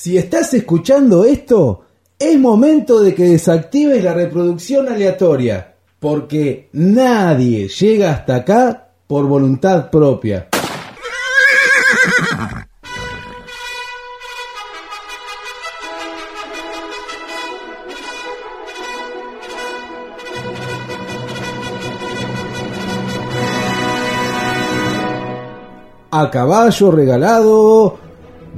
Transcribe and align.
Si 0.00 0.16
estás 0.16 0.54
escuchando 0.54 1.24
esto, 1.24 1.84
es 2.16 2.38
momento 2.38 3.00
de 3.00 3.12
que 3.16 3.24
desactives 3.24 4.04
la 4.04 4.14
reproducción 4.14 4.86
aleatoria, 4.86 5.74
porque 5.98 6.68
nadie 6.74 7.66
llega 7.66 8.12
hasta 8.12 8.36
acá 8.36 8.90
por 9.08 9.26
voluntad 9.26 9.90
propia. 9.90 10.50
A 26.12 26.30
caballo 26.30 26.90
regalado, 26.92 28.07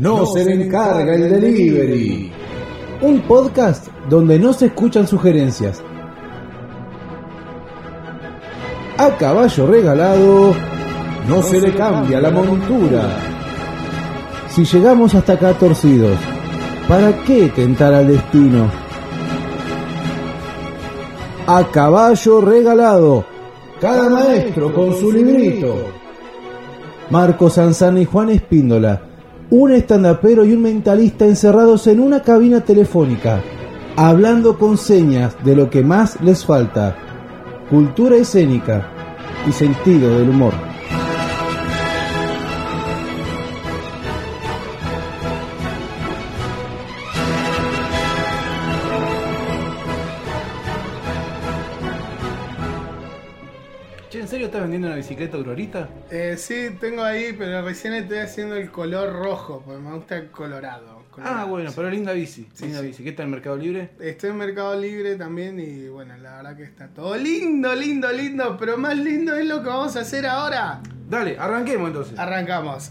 no, 0.01 0.25
se 0.25 0.45
le 0.47 0.65
encarga 0.65 1.15
el 1.15 1.29
delivery. 1.29 2.33
Un 3.03 3.21
podcast 3.21 3.89
donde 4.09 4.39
no 4.39 4.55
se 4.55 4.67
escuchan 4.67 5.07
sugerencias. 5.07 5.83
A 8.97 9.11
caballo 9.19 9.67
regalado, 9.67 10.55
no 11.29 11.43
se 11.43 11.61
le 11.61 11.75
cambia 11.75 12.19
la 12.19 12.31
montura. 12.31 13.03
Si 14.49 14.65
llegamos 14.65 15.15
hasta 15.15 15.35
acá 15.35 15.53
torcidos, 15.53 16.19
¿para 16.89 17.13
qué 17.25 17.49
tentar 17.55 17.93
al 17.93 18.09
destino? 18.09 18.71
A 21.47 21.63
caballo 21.71 22.41
regalado, 22.41 23.25
cada 23.81 24.09
maestro 24.09 24.73
con 24.73 24.95
su 24.95 25.13
librito. 25.13 25.77
Marco 27.11 27.51
Sanzana 27.51 28.01
y 28.01 28.05
Juan 28.07 28.31
Espíndola, 28.31 29.10
un 29.51 29.73
estandapero 29.73 30.45
y 30.45 30.53
un 30.53 30.63
mentalista 30.63 31.25
encerrados 31.25 31.89
en 31.89 31.99
una 32.01 32.23
cabina 32.23 32.61
telefónica, 32.61 33.43
hablando 33.97 34.57
con 34.59 34.79
señas 34.79 35.35
de 35.45 35.57
lo 35.57 35.69
que 35.69 35.83
más 35.83 36.21
les 36.23 36.45
falta, 36.45 36.97
cultura 37.69 38.17
escénica 38.17 38.89
y 39.49 39.53
sentido 39.53 40.19
del 40.19 40.31
humor. 40.31 40.70
Serio 54.41 54.47
estás 54.47 54.63
vendiendo 54.63 54.87
una 54.89 54.97
bicicleta 54.97 55.37
Aurorita? 55.37 55.89
Eh, 56.11 56.37
sí, 56.39 56.71
tengo 56.81 57.03
ahí, 57.03 57.35
pero 57.37 57.61
recién 57.61 57.93
estoy 57.93 58.19
haciendo 58.19 58.57
el 58.57 58.71
color 58.71 59.13
rojo, 59.13 59.63
porque 59.67 59.83
me 59.83 59.95
gusta 59.95 60.17
el 60.17 60.31
colorado. 60.31 61.05
Ah, 61.23 61.45
bueno, 61.45 61.71
pero 61.77 61.91
linda 61.91 62.15
bici. 62.15 62.49
Sí, 62.55 62.65
linda 62.65 62.81
sí. 62.81 62.87
bici. 62.87 63.05
¿Qué 63.05 63.13
tal 63.13 63.27
el 63.27 63.33
Mercado 63.33 63.59
Libre? 63.59 63.91
Estoy 64.01 64.31
en 64.31 64.39
Mercado 64.39 64.81
Libre 64.81 65.17
también 65.17 65.61
y 65.61 65.89
bueno, 65.89 66.17
la 66.17 66.37
verdad 66.37 66.57
que 66.57 66.63
está 66.63 66.89
todo 66.89 67.17
lindo, 67.17 67.75
lindo, 67.75 68.11
lindo, 68.11 68.57
pero 68.59 68.79
más 68.79 68.97
lindo 68.97 69.35
es 69.35 69.45
lo 69.45 69.63
que 69.63 69.69
vamos 69.69 69.95
a 69.97 70.01
hacer 70.01 70.25
ahora. 70.25 70.81
Dale, 71.11 71.37
arranquemos 71.39 71.89
entonces. 71.89 72.19
Arrancamos. 72.19 72.89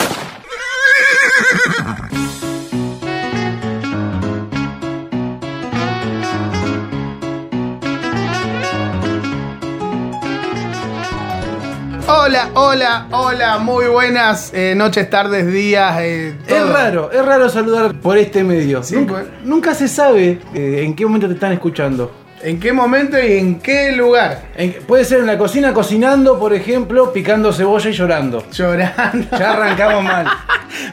Hola, 12.12 12.50
hola, 12.56 13.06
hola, 13.12 13.58
muy 13.60 13.86
buenas 13.86 14.52
eh, 14.54 14.74
noches, 14.76 15.10
tardes, 15.10 15.46
días. 15.52 15.96
eh, 16.02 16.36
Es 16.48 16.68
raro, 16.70 17.12
es 17.12 17.24
raro 17.24 17.50
saludar 17.50 17.94
por 17.96 18.18
este 18.18 18.44
medio. 18.44 18.82
Sí, 18.82 18.96
nunca, 18.96 19.14
pues. 19.14 19.26
nunca 19.44 19.76
se 19.76 19.88
sabe 19.88 20.40
eh, 20.56 20.82
en 20.84 20.96
qué 20.96 21.06
momento 21.06 21.28
te 21.28 21.34
están 21.36 21.52
escuchando. 21.54 22.12
¿En 22.42 22.60
qué 22.60 22.72
momento 22.74 23.18
y 23.20 23.34
en 23.38 23.60
qué 23.60 23.92
lugar? 23.92 24.44
En- 24.56 24.74
puede 24.88 25.04
ser 25.06 25.20
en 25.20 25.28
la 25.28 25.38
cocina 25.38 25.74
cocinando, 25.74 26.40
por 26.40 26.54
ejemplo, 26.54 27.12
picando 27.14 27.52
cebolla 27.54 27.90
y 27.90 27.94
llorando. 27.94 28.44
Llorando. 28.52 29.28
Ya 29.38 29.52
arrancamos 29.54 30.04
mal. 30.04 30.28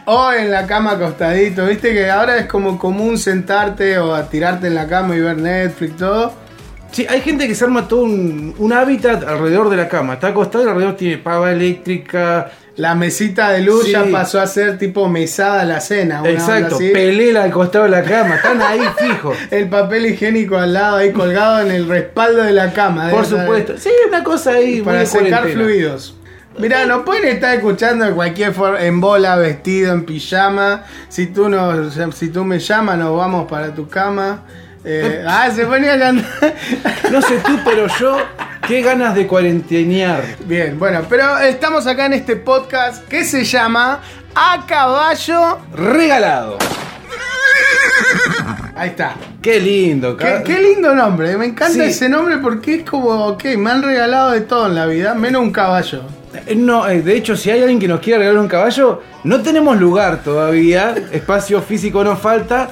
O 0.07 0.33
en 0.33 0.51
la 0.51 0.67
cama 0.67 0.93
acostadito, 0.93 1.67
viste 1.67 1.93
que 1.93 2.11
ahora 2.11 2.39
es 2.39 2.47
como 2.47 2.79
común 2.79 3.19
sentarte 3.19 3.99
o 3.99 4.15
a 4.15 4.29
tirarte 4.29 4.67
en 4.69 4.75
la 4.75 4.89
cama 4.89 5.15
y 5.15 5.21
ver 5.21 5.37
Netflix, 5.37 5.97
todo. 5.97 6.33
Sí, 6.97 7.05
hay 7.11 7.21
gente 7.21 7.47
que 7.47 7.55
se 7.55 7.63
arma 7.63 7.87
todo 7.89 8.05
un, 8.05 8.55
un 8.57 8.73
hábitat 8.73 9.23
alrededor 9.23 9.69
de 9.69 9.77
la 9.77 9.87
cama. 9.87 10.15
Está 10.15 10.29
acostado 10.29 10.65
y 10.65 10.69
alrededor 10.71 10.97
tiene 10.97 11.19
pava 11.19 11.53
eléctrica. 11.53 12.51
La 12.77 12.95
mesita 12.95 13.51
de 13.51 13.61
luz 13.61 13.85
Sí. 13.85 13.93
ya 13.93 14.05
pasó 14.11 14.41
a 14.41 14.47
ser 14.47 14.79
tipo 14.79 15.07
mesada 15.07 15.63
la 15.67 15.81
cena. 15.81 16.23
una 16.23 16.31
Exacto, 16.31 16.79
pelela 16.79 17.43
al 17.45 17.51
costado 17.51 17.85
de 17.85 17.91
la 17.91 18.03
cama. 18.03 18.37
Están 18.37 18.63
ahí 18.63 18.81
fijos. 18.99 19.37
El 19.51 19.69
papel 19.69 20.07
higiénico 20.07 20.57
al 20.57 20.73
lado 20.73 20.97
ahí 20.97 21.13
colgado 21.13 21.61
en 21.61 21.71
el 21.71 21.87
respaldo 21.87 22.43
de 22.43 22.53
la 22.53 22.73
cama. 22.73 23.11
Por 23.11 23.27
supuesto. 23.27 23.75
Sí, 23.77 23.91
una 24.09 24.25
cosa 24.25 24.53
ahí. 24.53 24.81
Para 24.81 25.05
secar 25.05 25.29
cuarentena. 25.43 25.53
fluidos. 25.65 26.17
Mirá, 26.59 26.87
nos 26.87 27.03
pueden 27.03 27.27
estar 27.27 27.55
escuchando 27.55 28.07
de 28.07 28.13
cualquier 28.13 28.55
forma, 28.55 28.81
en 28.83 29.03
bola, 29.03 29.37
vestido, 29.37 29.93
en 29.93 30.07
pijama. 30.07 30.85
Si 31.11 31.27
tú, 31.27 31.51
nos, 31.51 31.95
si 32.15 32.29
tú 32.31 32.43
me 32.45 32.59
llamas, 32.59 32.97
nos 32.97 33.15
vamos 33.15 33.47
para 33.51 33.75
tu 33.75 33.87
cama. 33.87 34.45
Eh, 34.89 35.25
ah, 35.27 35.51
se 35.55 35.67
ponía 35.67 35.95
a 35.95 35.99
cantar. 35.99 36.55
No 37.11 37.21
sé 37.21 37.39
tú, 37.45 37.59
pero 37.65 37.87
yo, 37.99 38.19
qué 38.69 38.83
ganas 38.83 39.15
de 39.17 39.27
cuarentenear. 39.27 40.23
Bien, 40.45 40.79
bueno, 40.79 41.03
pero 41.09 41.39
estamos 41.39 41.87
acá 41.89 42.07
en 42.07 42.13
este 42.13 42.37
podcast 42.37 43.05
que 43.09 43.25
se 43.25 43.43
llama 43.45 44.01
A 44.35 44.65
Caballo. 44.67 45.59
Regalado. 45.75 46.57
Ahí 48.77 48.91
está. 48.91 49.15
Qué 49.43 49.59
lindo. 49.61 50.17
Qué, 50.17 50.43
qué 50.45 50.59
lindo 50.61 50.95
nombre, 50.95 51.37
me 51.37 51.47
encanta 51.47 51.73
Sí. 51.75 51.81
ese 51.91 52.09
nombre 52.09 52.39
porque 52.39 52.77
es 52.77 52.89
como, 52.89 53.09
ok, 53.29 53.45
me 53.57 53.71
han 53.71 53.83
regalado 53.83 54.31
de 54.33 54.43
todo 54.43 54.67
en 54.67 54.75
la 54.75 54.87
vida, 54.87 55.15
menos 55.15 55.43
un 55.43 55.51
caballo. 55.51 56.03
Eh, 56.47 56.55
No, 56.55 56.87
eh, 56.89 57.01
de 57.03 57.17
hecho, 57.17 57.37
si 57.37 57.51
hay 57.51 57.61
alguien 57.61 57.79
que 57.79 57.89
nos 57.89 58.01
quiera 58.01 58.19
regalar 58.21 58.41
un 58.41 58.49
caballo, 58.49 59.03
no 59.25 59.41
tenemos 59.43 59.79
lugar 59.81 60.23
todavía. 60.23 60.95
Espacio 61.11 61.63
físico 61.63 62.05
nos 62.05 62.19
falta, 62.21 62.69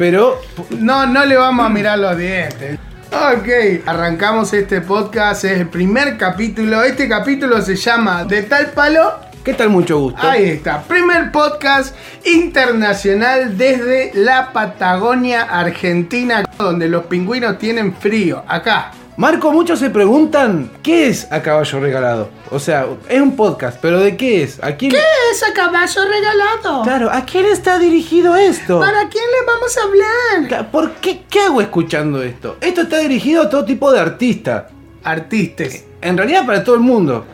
pero 0.00 0.40
No, 0.78 1.04
no 1.04 1.26
le 1.26 1.36
vamos 1.36 1.66
a 1.66 1.68
mirar 1.68 1.98
los 1.98 2.16
dientes. 2.16 2.78
Ok, 3.12 3.84
arrancamos 3.84 4.50
este 4.54 4.80
podcast, 4.80 5.44
es 5.44 5.60
el 5.60 5.68
primer 5.68 6.16
capítulo. 6.16 6.82
Este 6.82 7.06
capítulo 7.06 7.60
se 7.60 7.76
llama 7.76 8.24
De 8.24 8.44
tal 8.44 8.70
palo. 8.70 9.12
¿qué 9.44 9.52
tal? 9.52 9.68
Mucho 9.68 9.98
gusto. 9.98 10.26
Ahí 10.26 10.48
está, 10.48 10.82
primer 10.84 11.30
podcast 11.30 11.94
internacional 12.24 13.58
desde 13.58 14.12
la 14.14 14.54
Patagonia 14.54 15.42
Argentina, 15.42 16.44
donde 16.56 16.88
los 16.88 17.04
pingüinos 17.04 17.58
tienen 17.58 17.94
frío. 17.94 18.42
Acá. 18.48 18.92
Marco, 19.20 19.52
muchos 19.52 19.78
se 19.78 19.90
preguntan, 19.90 20.70
¿qué 20.82 21.08
es 21.08 21.30
a 21.30 21.42
caballo 21.42 21.78
regalado? 21.78 22.30
O 22.50 22.58
sea, 22.58 22.86
es 23.06 23.20
un 23.20 23.36
podcast, 23.36 23.78
pero 23.78 24.00
¿de 24.00 24.16
qué 24.16 24.42
es? 24.42 24.58
¿A 24.64 24.76
quién? 24.76 24.92
es 24.94 25.42
a 25.42 25.52
caballo 25.52 26.00
regalado? 26.08 26.82
Claro, 26.84 27.10
¿a 27.10 27.26
quién 27.26 27.44
está 27.44 27.78
dirigido 27.78 28.34
esto? 28.34 28.80
¿Para 28.80 29.10
quién 29.10 29.24
le 29.24 29.46
vamos 29.46 29.76
a 29.76 29.82
hablar? 29.82 30.70
¿Por 30.70 30.92
qué? 30.92 31.24
¿Qué 31.28 31.38
hago 31.42 31.60
escuchando 31.60 32.22
esto? 32.22 32.56
Esto 32.62 32.80
está 32.80 32.96
dirigido 33.00 33.42
a 33.42 33.50
todo 33.50 33.66
tipo 33.66 33.92
de 33.92 34.00
artista. 34.00 34.68
Artistas. 35.04 35.84
En 36.00 36.16
realidad 36.16 36.46
para 36.46 36.64
todo 36.64 36.76
el 36.76 36.80
mundo. 36.80 37.26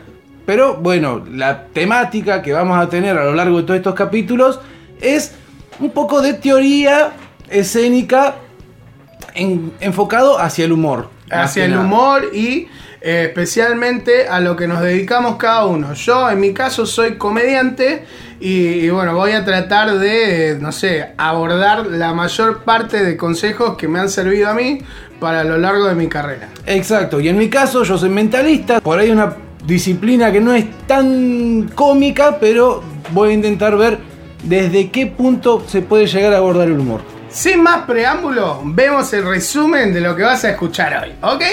Pero 0.45 0.75
bueno, 0.75 1.23
la 1.31 1.67
temática 1.67 2.41
que 2.41 2.51
vamos 2.51 2.77
a 2.77 2.89
tener 2.89 3.17
a 3.17 3.23
lo 3.23 3.33
largo 3.33 3.59
de 3.59 3.63
todos 3.63 3.77
estos 3.77 3.95
capítulos 3.95 4.59
es 4.99 5.35
un 5.79 5.91
poco 5.91 6.21
de 6.21 6.33
teoría 6.33 7.11
escénica 7.49 8.35
en- 9.35 9.71
enfocado 9.79 10.37
hacia 10.37 10.65
el 10.65 10.73
humor. 10.73 11.15
Hacia 11.29 11.65
el 11.65 11.77
humor 11.77 12.29
y 12.33 12.67
eh, 13.01 13.25
especialmente 13.27 14.27
a 14.27 14.39
lo 14.39 14.55
que 14.55 14.67
nos 14.67 14.81
dedicamos 14.81 15.37
cada 15.37 15.65
uno. 15.65 15.93
Yo 15.93 16.29
en 16.29 16.39
mi 16.39 16.53
caso 16.53 16.85
soy 16.85 17.17
comediante 17.17 18.05
y, 18.39 18.85
y, 18.85 18.89
bueno, 18.89 19.15
voy 19.15 19.31
a 19.31 19.43
tratar 19.45 19.97
de, 19.97 20.57
no 20.59 20.71
sé, 20.71 21.13
abordar 21.17 21.87
la 21.87 22.13
mayor 22.13 22.63
parte 22.63 23.03
de 23.03 23.17
consejos 23.17 23.77
que 23.77 23.87
me 23.87 23.99
han 23.99 24.09
servido 24.09 24.49
a 24.49 24.53
mí 24.53 24.79
para 25.19 25.43
lo 25.43 25.57
largo 25.57 25.87
de 25.87 25.95
mi 25.95 26.07
carrera. 26.07 26.49
Exacto, 26.65 27.19
y 27.19 27.29
en 27.29 27.37
mi 27.37 27.49
caso 27.49 27.83
yo 27.83 27.97
soy 27.97 28.09
mentalista, 28.09 28.81
por 28.81 28.99
ahí 28.99 29.09
una 29.09 29.35
disciplina 29.65 30.31
que 30.31 30.39
no 30.39 30.53
es 30.53 30.65
tan 30.87 31.69
cómica, 31.73 32.37
pero 32.39 32.83
voy 33.11 33.31
a 33.31 33.33
intentar 33.33 33.77
ver 33.77 33.99
desde 34.43 34.89
qué 34.91 35.07
punto 35.07 35.63
se 35.67 35.81
puede 35.81 36.07
llegar 36.07 36.33
a 36.33 36.37
abordar 36.37 36.67
el 36.67 36.79
humor. 36.79 37.16
Sin 37.37 37.61
más 37.61 37.85
preámbulo, 37.85 38.61
vemos 38.65 39.13
el 39.13 39.23
resumen 39.23 39.93
de 39.93 40.01
lo 40.01 40.15
que 40.15 40.23
vas 40.23 40.43
a 40.43 40.49
escuchar 40.49 41.03
hoy, 41.03 41.13
¿ok? 41.21 41.43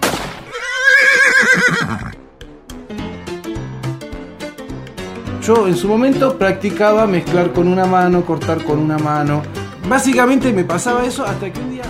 Yo 5.43 5.69
en 5.69 5.77
su 5.77 5.87
momento 5.87 6.39
practicaba 6.39 7.07
mezclar 7.07 7.53
con 7.53 7.69
una 7.69 7.85
mano, 7.85 8.25
cortar 8.25 8.65
con 8.65 8.79
una 8.79 8.97
mano. 8.97 9.43
Básicamente 9.87 10.55
me 10.55 10.65
pasaba 10.65 11.05
eso 11.05 11.23
hasta 11.23 11.53
que 11.53 11.61
un 11.61 11.73
día... 11.73 11.83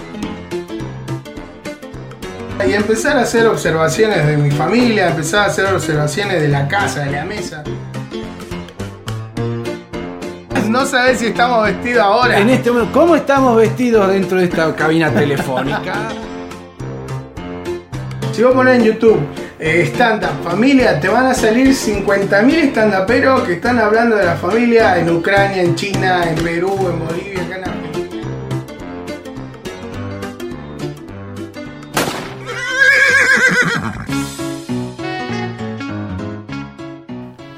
Y 2.69 2.73
empezar 2.73 3.17
a 3.17 3.21
hacer 3.21 3.47
observaciones 3.47 4.27
de 4.27 4.37
mi 4.37 4.51
familia, 4.51 5.11
empezar 5.11 5.45
a 5.45 5.47
hacer 5.47 5.73
observaciones 5.73 6.43
de 6.43 6.49
la 6.49 6.67
casa, 6.67 7.05
de 7.05 7.13
la 7.13 7.25
mesa. 7.25 7.63
No 10.69 10.87
sabés 10.87 11.19
si 11.19 11.27
estamos 11.27 11.65
vestidos 11.65 12.03
ahora. 12.03 12.39
En 12.39 12.51
este 12.51 12.71
momento, 12.71 12.93
¿cómo 12.93 13.17
estamos 13.17 13.57
vestidos 13.57 14.09
dentro 14.09 14.39
de 14.39 14.45
esta 14.45 14.75
cabina 14.75 15.11
telefónica? 15.11 15.95
Si 18.33 18.43
vos 18.43 18.53
ponés 18.53 18.81
en 18.81 18.85
YouTube 18.85 19.21
eh, 19.59 19.91
stand 19.95 20.25
up 20.25 20.51
familia, 20.51 20.99
te 20.99 21.09
van 21.09 21.27
a 21.27 21.35
salir 21.35 21.69
50.000 21.69 22.71
stand-uperos 22.71 23.43
que 23.43 23.55
están 23.55 23.79
hablando 23.79 24.17
de 24.17 24.25
la 24.25 24.35
familia 24.35 24.99
en 24.99 25.09
Ucrania, 25.11 25.63
en 25.63 25.75
China, 25.75 26.29
en 26.29 26.35
Perú, 26.43 26.77
en 26.91 27.07
Bolivia, 27.07 27.43
acá 27.43 27.57
en 27.57 27.65
Argentina. 27.65 27.74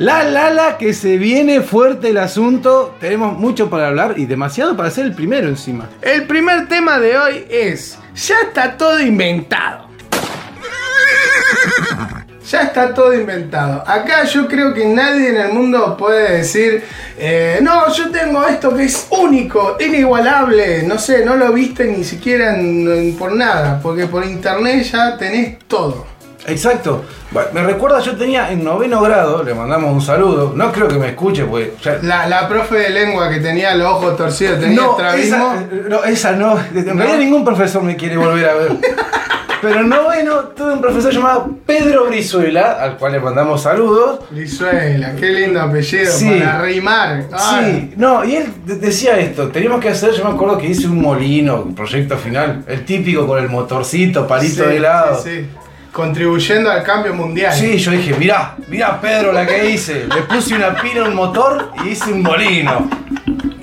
La 0.06 0.22
la 0.22 0.50
la 0.50 0.78
que 0.78 0.94
se 0.94 1.16
viene 1.16 1.62
fuerte 1.62 2.10
el 2.10 2.18
asunto. 2.18 2.94
Tenemos 3.00 3.36
mucho 3.36 3.68
para 3.68 3.88
hablar 3.88 4.14
y 4.16 4.26
demasiado 4.26 4.76
para 4.76 4.88
ser 4.88 5.06
el 5.06 5.16
primero 5.16 5.48
encima. 5.48 5.88
El 6.00 6.28
primer 6.28 6.68
tema 6.68 7.00
de 7.00 7.18
hoy 7.18 7.44
es, 7.50 7.98
ya 8.14 8.36
está 8.46 8.76
todo 8.76 9.00
inventado. 9.00 9.88
Ya 12.48 12.62
está 12.62 12.94
todo 12.94 13.12
inventado. 13.12 13.82
Acá 13.84 14.22
yo 14.22 14.46
creo 14.46 14.72
que 14.72 14.86
nadie 14.86 15.30
en 15.30 15.36
el 15.36 15.52
mundo 15.52 15.96
puede 15.96 16.36
decir, 16.36 16.84
eh, 17.18 17.58
no, 17.60 17.92
yo 17.92 18.08
tengo 18.12 18.46
esto 18.46 18.72
que 18.72 18.84
es 18.84 19.08
único, 19.10 19.76
inigualable, 19.80 20.84
no 20.84 20.96
sé, 20.96 21.24
no 21.24 21.34
lo 21.34 21.52
viste 21.52 21.86
ni 21.86 22.04
siquiera 22.04 22.56
por 23.18 23.34
nada, 23.34 23.80
porque 23.82 24.06
por 24.06 24.24
internet 24.24 24.84
ya 24.84 25.18
tenés 25.18 25.58
todo. 25.66 26.06
Exacto. 26.48 27.04
Bueno, 27.30 27.48
me 27.52 27.62
recuerda, 27.64 28.00
yo 28.00 28.16
tenía 28.16 28.50
en 28.52 28.62
noveno 28.64 29.00
grado, 29.00 29.42
le 29.42 29.52
mandamos 29.54 29.92
un 29.92 30.00
saludo. 30.00 30.52
No 30.54 30.70
creo 30.72 30.88
que 30.88 30.96
me 30.96 31.08
escuche, 31.08 31.44
pues 31.44 31.70
ya. 31.82 31.98
La, 32.02 32.26
la 32.28 32.48
profe 32.48 32.76
de 32.76 32.90
lengua 32.90 33.28
que 33.28 33.40
tenía 33.40 33.74
los 33.74 33.88
ojos 33.88 34.16
torcidos, 34.16 34.60
tenía 34.60 34.76
No 34.80 34.92
estrabismo. 34.92 35.54
esa, 35.54 35.88
no, 35.88 36.04
esa 36.04 36.32
no. 36.32 36.58
En 36.74 36.96
realidad 36.98 37.18
ningún 37.18 37.44
profesor 37.44 37.82
me 37.82 37.96
quiere 37.96 38.16
volver 38.16 38.48
a 38.48 38.54
ver. 38.54 38.72
Pero 39.62 39.80
en 39.80 39.88
noveno 39.88 40.34
tuve 40.54 40.74
un 40.74 40.80
profesor 40.82 41.10
llamado 41.12 41.48
Pedro 41.64 42.04
Brizuela, 42.06 42.76
al 42.80 42.98
cual 42.98 43.12
le 43.12 43.20
mandamos 43.20 43.62
saludos. 43.62 44.20
Lizuela, 44.30 45.14
qué 45.18 45.30
lindo 45.30 45.60
apellido 45.62 46.12
Sí. 46.12 46.28
para 46.38 46.60
rimar. 46.62 47.24
Sí, 47.36 47.94
no, 47.96 48.22
y 48.24 48.36
él 48.36 48.52
de- 48.66 48.76
decía 48.76 49.18
esto, 49.18 49.48
teníamos 49.48 49.80
que 49.80 49.88
hacer, 49.88 50.12
yo 50.12 50.24
me 50.24 50.30
acuerdo 50.30 50.58
que 50.58 50.66
hice 50.68 50.86
un 50.86 51.00
molino, 51.00 51.62
un 51.62 51.74
proyecto 51.74 52.16
final, 52.18 52.64
el 52.68 52.84
típico 52.84 53.26
con 53.26 53.42
el 53.42 53.48
motorcito, 53.48 54.26
palito 54.28 54.62
Sí, 54.62 54.68
de 54.70 54.76
helado. 54.76 55.20
sí, 55.20 55.30
sí. 55.30 55.46
Contribuyendo 55.96 56.70
al 56.70 56.82
cambio 56.82 57.14
mundial. 57.14 57.54
Sí, 57.54 57.78
yo 57.78 57.90
dije, 57.90 58.14
mirá, 58.18 58.54
mirá 58.68 59.00
Pedro 59.00 59.32
la 59.32 59.46
que 59.46 59.70
hice. 59.70 60.06
Le 60.06 60.24
puse 60.28 60.54
una 60.54 60.74
pila 60.74 61.06
a 61.06 61.08
un 61.08 61.14
motor 61.14 61.72
y 61.82 61.88
hice 61.88 62.12
un 62.12 62.22
molino. 62.22 62.86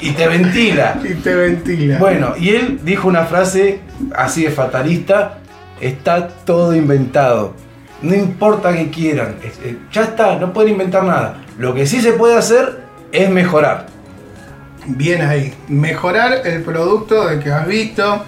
Y 0.02 0.14
te 0.14 0.28
ventila. 0.28 1.00
Y 1.04 1.14
te 1.14 1.36
ventila. 1.36 2.00
Bueno, 2.00 2.34
y 2.36 2.50
él 2.50 2.80
dijo 2.82 3.08
una 3.08 3.26
frase 3.26 3.82
así 4.16 4.46
de 4.46 4.50
fatalista, 4.50 5.42
está 5.80 6.28
todo 6.28 6.74
inventado. 6.74 7.54
No 8.02 8.16
importa 8.16 8.74
que 8.74 8.90
quieran, 8.90 9.36
eh, 9.44 9.78
ya 9.92 10.02
está, 10.02 10.36
no 10.40 10.52
pueden 10.54 10.72
inventar 10.72 11.04
nada. 11.04 11.38
Lo 11.60 11.76
que 11.76 11.86
sí 11.86 12.02
se 12.02 12.14
puede 12.14 12.36
hacer 12.36 12.80
es 13.12 13.30
mejorar. 13.30 13.86
Bien 14.88 15.22
ahí. 15.22 15.54
Mejorar 15.68 16.48
el 16.48 16.64
producto 16.64 17.28
de 17.28 17.40
que 17.40 17.52
has 17.52 17.68
visto. 17.68 18.26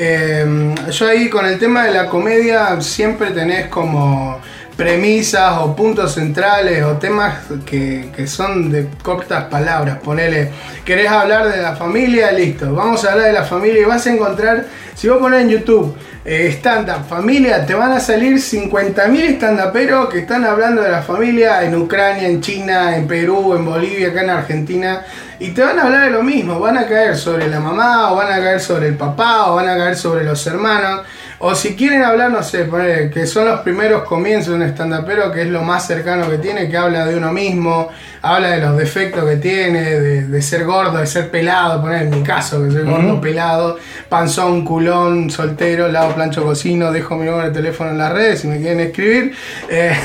Eh, 0.00 0.74
yo 0.92 1.08
ahí 1.08 1.28
con 1.28 1.44
el 1.44 1.58
tema 1.58 1.84
de 1.84 1.90
la 1.92 2.06
comedia 2.06 2.80
siempre 2.80 3.32
tenés 3.32 3.66
como 3.66 4.40
premisas 4.78 5.58
o 5.58 5.74
puntos 5.74 6.14
centrales 6.14 6.84
o 6.84 6.98
temas 6.98 7.38
que, 7.66 8.10
que 8.14 8.28
son 8.28 8.70
de 8.70 8.86
cortas 9.02 9.46
palabras. 9.46 9.98
Ponele, 9.98 10.52
querés 10.84 11.10
hablar 11.10 11.48
de 11.48 11.60
la 11.60 11.74
familia, 11.74 12.30
listo. 12.30 12.72
Vamos 12.72 13.04
a 13.04 13.10
hablar 13.10 13.26
de 13.26 13.32
la 13.32 13.42
familia 13.42 13.82
y 13.82 13.84
vas 13.84 14.06
a 14.06 14.12
encontrar, 14.12 14.66
si 14.94 15.08
vos 15.08 15.18
pones 15.18 15.42
en 15.42 15.48
YouTube 15.48 15.96
eh, 16.24 16.48
stand-up 16.58 17.08
familia, 17.08 17.66
te 17.66 17.74
van 17.74 17.90
a 17.90 17.98
salir 17.98 18.36
50.000 18.36 19.38
stand-uperos 19.38 20.10
que 20.10 20.20
están 20.20 20.44
hablando 20.44 20.82
de 20.82 20.90
la 20.90 21.02
familia 21.02 21.64
en 21.64 21.74
Ucrania, 21.74 22.28
en 22.28 22.40
China, 22.40 22.96
en 22.96 23.08
Perú, 23.08 23.54
en 23.56 23.64
Bolivia, 23.64 24.10
acá 24.10 24.22
en 24.22 24.30
Argentina. 24.30 25.02
Y 25.40 25.48
te 25.50 25.62
van 25.62 25.78
a 25.78 25.84
hablar 25.84 26.04
de 26.04 26.10
lo 26.10 26.22
mismo, 26.22 26.60
van 26.60 26.78
a 26.78 26.86
caer 26.86 27.16
sobre 27.16 27.48
la 27.48 27.58
mamá, 27.58 28.12
o 28.12 28.16
van 28.16 28.30
a 28.30 28.36
caer 28.36 28.60
sobre 28.60 28.88
el 28.88 28.94
papá, 28.94 29.50
o 29.50 29.56
van 29.56 29.68
a 29.68 29.76
caer 29.76 29.96
sobre 29.96 30.22
los 30.22 30.46
hermanos. 30.46 31.00
O 31.40 31.54
si 31.54 31.76
quieren 31.76 32.02
hablar, 32.02 32.32
no 32.32 32.42
sé, 32.42 32.68
que 33.14 33.26
son 33.26 33.46
los 33.46 33.60
primeros 33.60 34.02
comienzos 34.02 34.48
de 34.48 34.54
un 34.56 34.62
stand-upero, 34.62 35.30
que 35.30 35.42
es 35.42 35.48
lo 35.48 35.62
más 35.62 35.86
cercano 35.86 36.28
que 36.28 36.38
tiene, 36.38 36.68
que 36.68 36.76
habla 36.76 37.06
de 37.06 37.14
uno 37.16 37.32
mismo, 37.32 37.90
habla 38.22 38.48
de 38.50 38.60
los 38.60 38.76
defectos 38.76 39.24
que 39.24 39.36
tiene, 39.36 39.82
de, 39.82 40.26
de 40.26 40.42
ser 40.42 40.64
gordo, 40.64 40.98
de 40.98 41.06
ser 41.06 41.30
pelado, 41.30 41.80
poner 41.80 42.02
en 42.02 42.10
mi 42.10 42.22
caso, 42.24 42.64
que 42.64 42.72
soy 42.72 42.82
gordo, 42.82 43.20
pelado, 43.20 43.78
panzón, 44.08 44.64
culón, 44.64 45.30
soltero, 45.30 45.86
lavo, 45.86 46.12
plancho, 46.14 46.42
cocino, 46.42 46.90
dejo 46.90 47.14
mi 47.14 47.26
número 47.26 47.44
de 47.48 47.52
teléfono 47.54 47.90
en 47.90 47.98
las 47.98 48.12
redes 48.12 48.40
si 48.40 48.48
me 48.48 48.58
quieren 48.58 48.80
escribir. 48.80 49.34
Eh, 49.68 49.96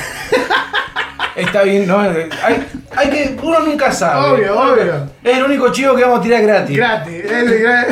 Está 1.35 1.63
bien, 1.63 1.87
¿no? 1.87 2.05
Eh, 2.05 2.29
Hay, 2.43 2.63
hay 2.95 3.09
que. 3.09 3.37
Uno 3.41 3.59
nunca 3.61 3.91
sabe. 3.91 4.29
Obvio, 4.31 4.59
obvio. 4.59 4.93
Es 5.23 5.37
el 5.37 5.43
único 5.43 5.71
chivo 5.71 5.95
que 5.95 6.03
vamos 6.03 6.19
a 6.19 6.21
tirar 6.21 6.41
gratis. 6.43 6.77
gratis, 6.77 7.23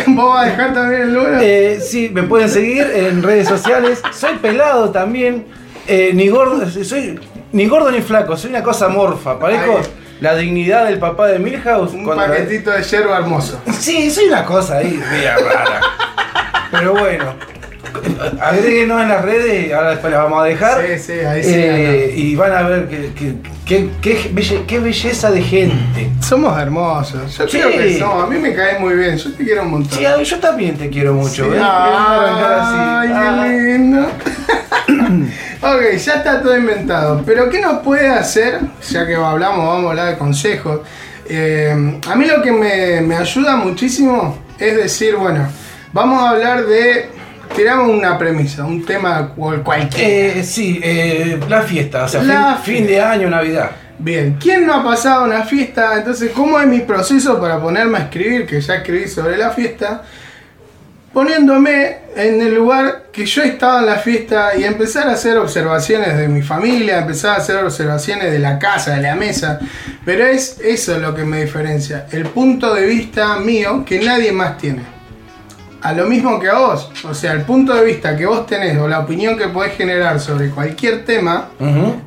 vos 0.07 0.33
vas 0.33 0.45
a 0.45 0.49
dejar 0.49 0.73
también 0.73 1.01
el 1.01 1.13
número. 1.13 1.39
Eh, 1.41 1.79
sí, 1.81 2.09
me 2.13 2.23
pueden 2.23 2.49
seguir 2.49 2.85
en 2.93 3.21
redes 3.23 3.47
sociales. 3.47 4.01
Soy 4.13 4.35
pelado 4.37 4.89
también. 4.91 5.45
Eh, 5.87 6.11
ni 6.13 6.27
gordo, 6.29 6.69
soy 6.69 7.19
ni 7.51 7.65
gordo 7.67 7.91
ni 7.91 8.01
flaco, 8.01 8.37
soy 8.37 8.51
una 8.51 8.63
cosa 8.63 8.87
morfa. 8.87 9.37
Parezco 9.39 9.77
Ahí. 9.79 9.83
la 10.21 10.35
dignidad 10.35 10.85
del 10.85 10.99
papá 10.99 11.27
de 11.27 11.39
Milhouse. 11.39 11.93
un 11.93 12.05
paquetito 12.05 12.71
de 12.71 12.83
yerba 12.83 13.17
hermoso. 13.17 13.59
Sí, 13.77 14.09
soy 14.11 14.25
una 14.25 14.45
cosa 14.45 14.77
ahí 14.77 15.01
media 15.11 15.35
rara. 15.37 15.81
Pero 16.71 16.93
bueno, 16.93 17.33
agréguenos 18.39 19.01
en 19.01 19.09
las 19.09 19.25
redes, 19.25 19.73
ahora 19.73 19.89
después 19.91 20.13
las 20.13 20.23
vamos 20.23 20.41
a 20.41 20.45
dejar. 20.45 20.81
Sí, 20.85 20.99
sí, 20.99 21.19
ahí 21.25 21.43
sí. 21.43 21.51
Eh, 21.53 22.13
y 22.15 22.35
van 22.35 22.53
a 22.53 22.61
ver 22.63 22.87
que- 22.87 23.11
que- 23.13 23.35
qué 24.01 24.31
belle- 24.33 24.65
qué 24.65 24.79
belleza 24.79 25.31
de 25.31 25.41
gente. 25.41 26.09
Somos 26.21 26.57
hermosos. 26.59 27.37
Yo 27.37 27.47
Sí. 27.47 27.57
creo 27.57 27.71
que 27.71 27.97
somos. 27.99 28.23
A 28.23 28.27
mí 28.27 28.37
me 28.37 28.53
caes 28.53 28.79
muy 28.79 28.93
bien. 28.95 29.17
Yo 29.17 29.31
te 29.33 29.43
quiero 29.43 29.63
un 29.63 29.71
montón. 29.71 29.97
Sí, 29.99 30.05
yo 30.25 30.39
también 30.39 30.77
te 30.77 30.89
quiero 30.89 31.13
mucho. 31.13 31.45
Sí. 31.51 31.57
Ay, 31.57 33.09
Ah. 33.13 33.43
qué 33.43 33.51
lindo. 33.61 34.01
ok, 35.61 35.81
ya 35.97 36.13
está 36.15 36.41
todo 36.41 36.57
inventado. 36.57 37.21
Pero 37.25 37.49
¿qué 37.49 37.59
nos 37.61 37.79
puede 37.79 38.07
hacer? 38.09 38.59
Ya 38.89 39.05
que 39.05 39.15
hablamos, 39.15 39.65
vamos 39.65 39.85
a 39.85 39.89
hablar 39.89 40.07
de 40.09 40.17
consejos. 40.17 40.81
Eh, 41.29 41.99
a 42.09 42.15
mí 42.15 42.25
lo 42.25 42.41
que 42.41 42.51
me, 42.51 43.01
me 43.01 43.15
ayuda 43.15 43.55
muchísimo 43.55 44.37
es 44.59 44.75
decir, 44.75 45.15
bueno, 45.15 45.47
vamos 45.93 46.21
a 46.21 46.29
hablar 46.31 46.65
de. 46.65 47.09
Tiramos 47.55 47.89
una 47.89 48.17
premisa, 48.17 48.63
un 48.65 48.85
tema 48.85 49.29
cual- 49.35 49.61
cualquiera. 49.61 50.39
Eh, 50.39 50.43
sí, 50.43 50.79
eh, 50.83 51.39
la 51.49 51.61
fiesta, 51.61 52.05
o 52.05 52.07
sea, 52.07 52.23
La 52.23 52.55
fin, 52.55 52.77
fin 52.77 52.87
de 52.87 53.01
año, 53.01 53.29
Navidad. 53.29 53.71
Bien, 53.99 54.37
¿quién 54.41 54.65
no 54.65 54.73
ha 54.73 54.83
pasado 54.83 55.25
una 55.25 55.43
fiesta? 55.43 55.95
Entonces, 55.97 56.31
¿cómo 56.33 56.59
es 56.59 56.65
mi 56.65 56.79
proceso 56.79 57.39
para 57.39 57.59
ponerme 57.61 57.97
a 57.99 58.01
escribir? 58.03 58.47
Que 58.47 58.59
ya 58.61 58.75
escribí 58.75 59.07
sobre 59.07 59.37
la 59.37 59.51
fiesta. 59.51 60.03
Poniéndome 61.13 61.97
en 62.15 62.41
el 62.41 62.55
lugar 62.55 63.07
que 63.11 63.25
yo 63.25 63.43
estaba 63.43 63.81
en 63.81 63.85
la 63.87 63.95
fiesta 63.97 64.55
y 64.57 64.63
empezar 64.63 65.09
a 65.09 65.11
hacer 65.11 65.37
observaciones 65.37 66.17
de 66.17 66.29
mi 66.29 66.41
familia, 66.41 66.99
empezar 66.99 67.31
a 67.35 67.37
hacer 67.41 67.57
observaciones 67.57 68.31
de 68.31 68.39
la 68.39 68.57
casa, 68.57 68.95
de 68.95 69.01
la 69.01 69.15
mesa. 69.15 69.59
Pero 70.05 70.25
es 70.25 70.57
eso 70.63 70.97
lo 70.99 71.13
que 71.13 71.25
me 71.25 71.41
diferencia, 71.41 72.07
el 72.13 72.23
punto 72.27 72.73
de 72.73 72.85
vista 72.85 73.35
mío 73.39 73.83
que 73.85 73.99
nadie 73.99 74.31
más 74.31 74.57
tiene. 74.57 74.83
A 75.81 75.93
lo 75.93 76.05
mismo 76.05 76.39
que 76.39 76.47
a 76.47 76.59
vos, 76.59 76.91
o 77.03 77.13
sea, 77.13 77.33
el 77.33 77.41
punto 77.41 77.73
de 77.73 77.83
vista 77.83 78.15
que 78.15 78.27
vos 78.27 78.45
tenés 78.45 78.77
o 78.77 78.87
la 78.87 78.99
opinión 78.99 79.35
que 79.35 79.47
podés 79.47 79.73
generar 79.73 80.19
sobre 80.19 80.51
cualquier 80.51 81.05
tema, 81.05 81.49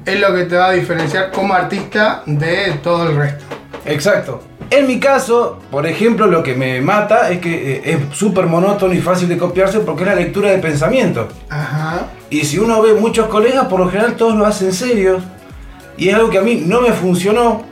es 0.06 0.20
lo 0.20 0.32
que 0.32 0.44
te 0.44 0.56
va 0.56 0.66
a 0.66 0.72
diferenciar 0.72 1.32
como 1.32 1.54
artista 1.54 2.22
de 2.24 2.74
todo 2.82 3.08
el 3.08 3.16
resto. 3.16 3.44
Exacto. 3.84 4.42
En 4.70 4.86
mi 4.86 4.98
caso, 4.98 5.58
por 5.70 5.86
ejemplo, 5.86 6.26
lo 6.26 6.42
que 6.42 6.54
me 6.54 6.80
mata 6.80 7.30
es 7.30 7.38
que 7.38 7.76
eh, 7.76 7.82
es 7.84 8.16
súper 8.16 8.46
monótono 8.46 8.94
y 8.94 9.00
fácil 9.00 9.28
de 9.28 9.36
copiarse 9.36 9.80
porque 9.80 10.02
es 10.02 10.08
la 10.08 10.14
lectura 10.14 10.50
de 10.50 10.58
pensamiento. 10.58 11.28
Ajá. 11.50 12.06
Y 12.30 12.44
si 12.44 12.58
uno 12.58 12.80
ve 12.80 12.94
muchos 12.94 13.26
colegas, 13.26 13.66
por 13.66 13.80
lo 13.80 13.90
general 13.90 14.16
todos 14.16 14.36
lo 14.36 14.46
hacen 14.46 14.72
serios. 14.72 15.22
Y 15.96 16.08
es 16.08 16.14
algo 16.14 16.30
que 16.30 16.38
a 16.38 16.42
mí 16.42 16.62
no 16.64 16.80
me 16.80 16.92
funcionó. 16.92 17.62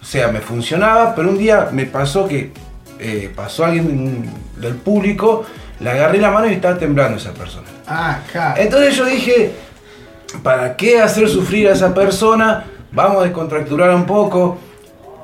O 0.00 0.04
sea, 0.04 0.28
me 0.28 0.40
funcionaba, 0.40 1.14
pero 1.14 1.28
un 1.28 1.38
día 1.38 1.68
me 1.72 1.84
pasó 1.86 2.26
que 2.26 2.52
eh, 2.98 3.30
pasó 3.34 3.64
alguien 3.64 4.30
del 4.60 4.74
público, 4.74 5.44
le 5.80 5.90
agarré 5.90 6.18
la 6.18 6.30
mano 6.30 6.48
y 6.48 6.54
estaba 6.54 6.78
temblando 6.78 7.16
esa 7.18 7.32
persona. 7.32 7.66
Ah. 7.86 8.20
Entonces 8.58 8.96
yo 8.96 9.04
dije, 9.06 9.52
¿para 10.42 10.76
qué 10.76 11.00
hacer 11.00 11.28
sufrir 11.28 11.68
a 11.68 11.72
esa 11.72 11.92
persona? 11.94 12.64
Vamos 12.92 13.18
a 13.20 13.24
descontracturar 13.24 13.94
un 13.94 14.04
poco. 14.04 14.58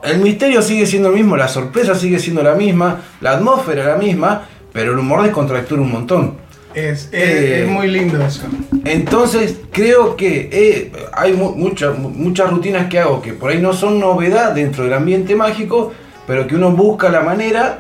El 0.02 0.18
misterio 0.18 0.62
sigue 0.62 0.86
siendo 0.86 1.08
el 1.08 1.14
mismo, 1.14 1.36
la 1.36 1.48
sorpresa 1.48 1.94
sigue 1.94 2.18
siendo 2.18 2.42
la 2.42 2.54
misma, 2.54 3.00
la 3.20 3.32
atmósfera 3.32 3.84
la 3.84 3.96
misma, 3.96 4.42
pero 4.72 4.92
el 4.92 4.98
humor 4.98 5.22
descontractura 5.22 5.80
un 5.82 5.90
montón. 5.90 6.34
Es, 6.74 7.04
es- 7.06 7.12
Eh, 7.12 7.62
es 7.64 7.68
muy 7.68 7.88
lindo 7.88 8.22
eso. 8.24 8.42
Entonces 8.84 9.56
creo 9.72 10.14
que 10.14 10.48
eh, 10.52 10.92
hay 11.12 11.32
mu- 11.32 11.52
muchas 11.56 11.98
mu- 11.98 12.10
muchas 12.10 12.50
rutinas 12.50 12.86
que 12.88 12.98
hago 13.00 13.22
que 13.22 13.32
por 13.32 13.50
ahí 13.50 13.58
no 13.60 13.72
son 13.72 13.98
novedad 13.98 14.52
dentro 14.52 14.84
del 14.84 14.92
ambiente 14.92 15.34
mágico, 15.34 15.92
pero 16.26 16.46
que 16.46 16.54
uno 16.54 16.70
busca 16.72 17.08
la 17.08 17.22
manera 17.22 17.78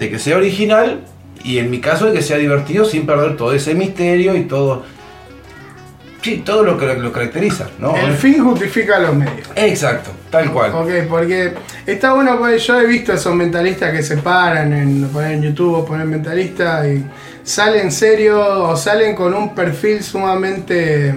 de 0.00 0.10
que 0.10 0.18
sea 0.18 0.38
original 0.38 1.02
y 1.44 1.58
en 1.58 1.70
mi 1.70 1.80
caso 1.80 2.06
de 2.06 2.14
que 2.14 2.22
sea 2.22 2.38
divertido 2.38 2.84
sin 2.84 3.06
perder 3.06 3.36
todo 3.36 3.52
ese 3.52 3.74
misterio 3.74 4.34
y 4.34 4.44
todo. 4.44 4.82
Sí, 6.22 6.42
todo 6.44 6.62
lo 6.64 6.76
que 6.76 6.86
lo 6.94 7.12
caracteriza, 7.12 7.68
¿no? 7.78 7.96
El 7.96 8.14
fin 8.14 8.42
justifica 8.44 8.98
los 8.98 9.14
medios. 9.14 9.48
Exacto, 9.56 10.10
tal 10.30 10.52
cual. 10.52 10.72
Ok, 10.74 10.90
porque 11.08 11.54
está 11.86 12.12
bueno, 12.12 12.38
pues 12.38 12.66
yo 12.66 12.78
he 12.78 12.86
visto 12.86 13.12
a 13.12 13.14
esos 13.14 13.34
mentalistas 13.34 13.92
que 13.92 14.02
se 14.02 14.18
paran 14.18 14.72
en, 14.72 15.08
poner 15.08 15.32
en 15.32 15.42
YouTube 15.42 15.86
poner 15.86 16.06
mentalista 16.06 16.86
y 16.86 17.06
salen 17.42 17.90
serio 17.90 18.68
o 18.68 18.76
salen 18.76 19.14
con 19.14 19.32
un 19.32 19.54
perfil 19.54 20.02
sumamente 20.02 21.14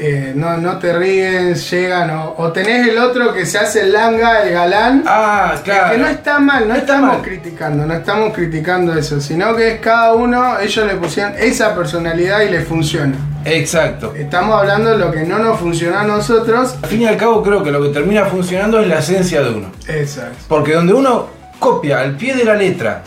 eh, 0.00 0.32
no, 0.34 0.56
no 0.58 0.78
te 0.78 0.96
ríen, 0.96 1.54
llegan, 1.54 2.10
o, 2.36 2.52
tenés 2.52 2.88
el 2.88 2.98
otro 2.98 3.32
que 3.32 3.44
se 3.44 3.58
hace 3.58 3.82
el 3.82 3.92
langa, 3.92 4.42
el 4.42 4.52
galán. 4.52 5.02
Ah, 5.06 5.54
claro. 5.64 5.92
Que 5.92 5.98
no 5.98 6.06
está 6.06 6.38
mal, 6.38 6.68
no, 6.68 6.74
estamos 6.74 7.18
criticando, 7.22 7.84
no 7.84 7.94
estamos 7.94 8.32
criticando 8.32 8.94
eso, 8.94 9.20
sino 9.20 9.56
que 9.56 9.74
es 9.74 9.80
cada 9.80 10.14
uno, 10.14 10.58
ellos 10.60 10.86
le 10.86 10.94
pusieron 10.94 11.34
esa 11.38 11.74
personalidad 11.74 12.42
y 12.42 12.50
le 12.50 12.60
funciona. 12.60 13.16
Exacto. 13.44 14.14
Estamos 14.14 14.60
hablando 14.60 14.90
de 14.90 14.98
lo 14.98 15.10
que 15.10 15.24
no 15.24 15.38
nos 15.38 15.58
funciona 15.58 16.02
a 16.02 16.04
nosotros. 16.04 16.76
Al 16.82 16.88
fin 16.88 17.02
y 17.02 17.06
al 17.06 17.16
cabo 17.16 17.42
creo 17.42 17.62
que 17.62 17.70
lo 17.70 17.82
que 17.82 17.88
termina 17.88 18.26
funcionando 18.26 18.80
es 18.80 18.88
la 18.88 18.98
esencia 18.98 19.42
de 19.42 19.50
uno. 19.50 19.72
Exacto. 19.86 20.36
Porque 20.48 20.74
donde 20.74 20.92
uno 20.92 21.28
copia 21.58 22.00
al 22.00 22.16
pie 22.16 22.34
de 22.34 22.44
la 22.44 22.54
letra 22.54 23.02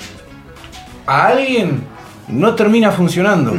a 1.05 1.27
alguien, 1.27 1.83
no 2.31 2.55
termina 2.55 2.91
funcionando. 2.91 3.53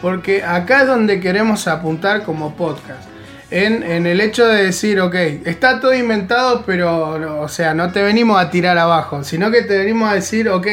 Porque 0.00 0.44
acá 0.44 0.82
es 0.82 0.88
donde 0.88 1.20
queremos 1.20 1.66
apuntar 1.66 2.22
como 2.22 2.54
podcast. 2.54 3.08
En, 3.50 4.06
el 4.06 4.20
hecho 4.20 4.46
de 4.46 4.66
decir, 4.66 5.00
ok, 5.00 5.14
está 5.44 5.80
todo 5.80 5.92
inventado, 5.92 6.62
pero, 6.64 7.40
o 7.40 7.48
sea, 7.48 7.74
no 7.74 7.90
te 7.90 8.00
venimos 8.00 8.40
a 8.40 8.48
tirar 8.48 8.78
abajo, 8.78 9.24
sino 9.24 9.50
que 9.50 9.62
te 9.62 9.76
venimos 9.76 10.08
a 10.08 10.14
decir, 10.14 10.48
ok, 10.48 10.66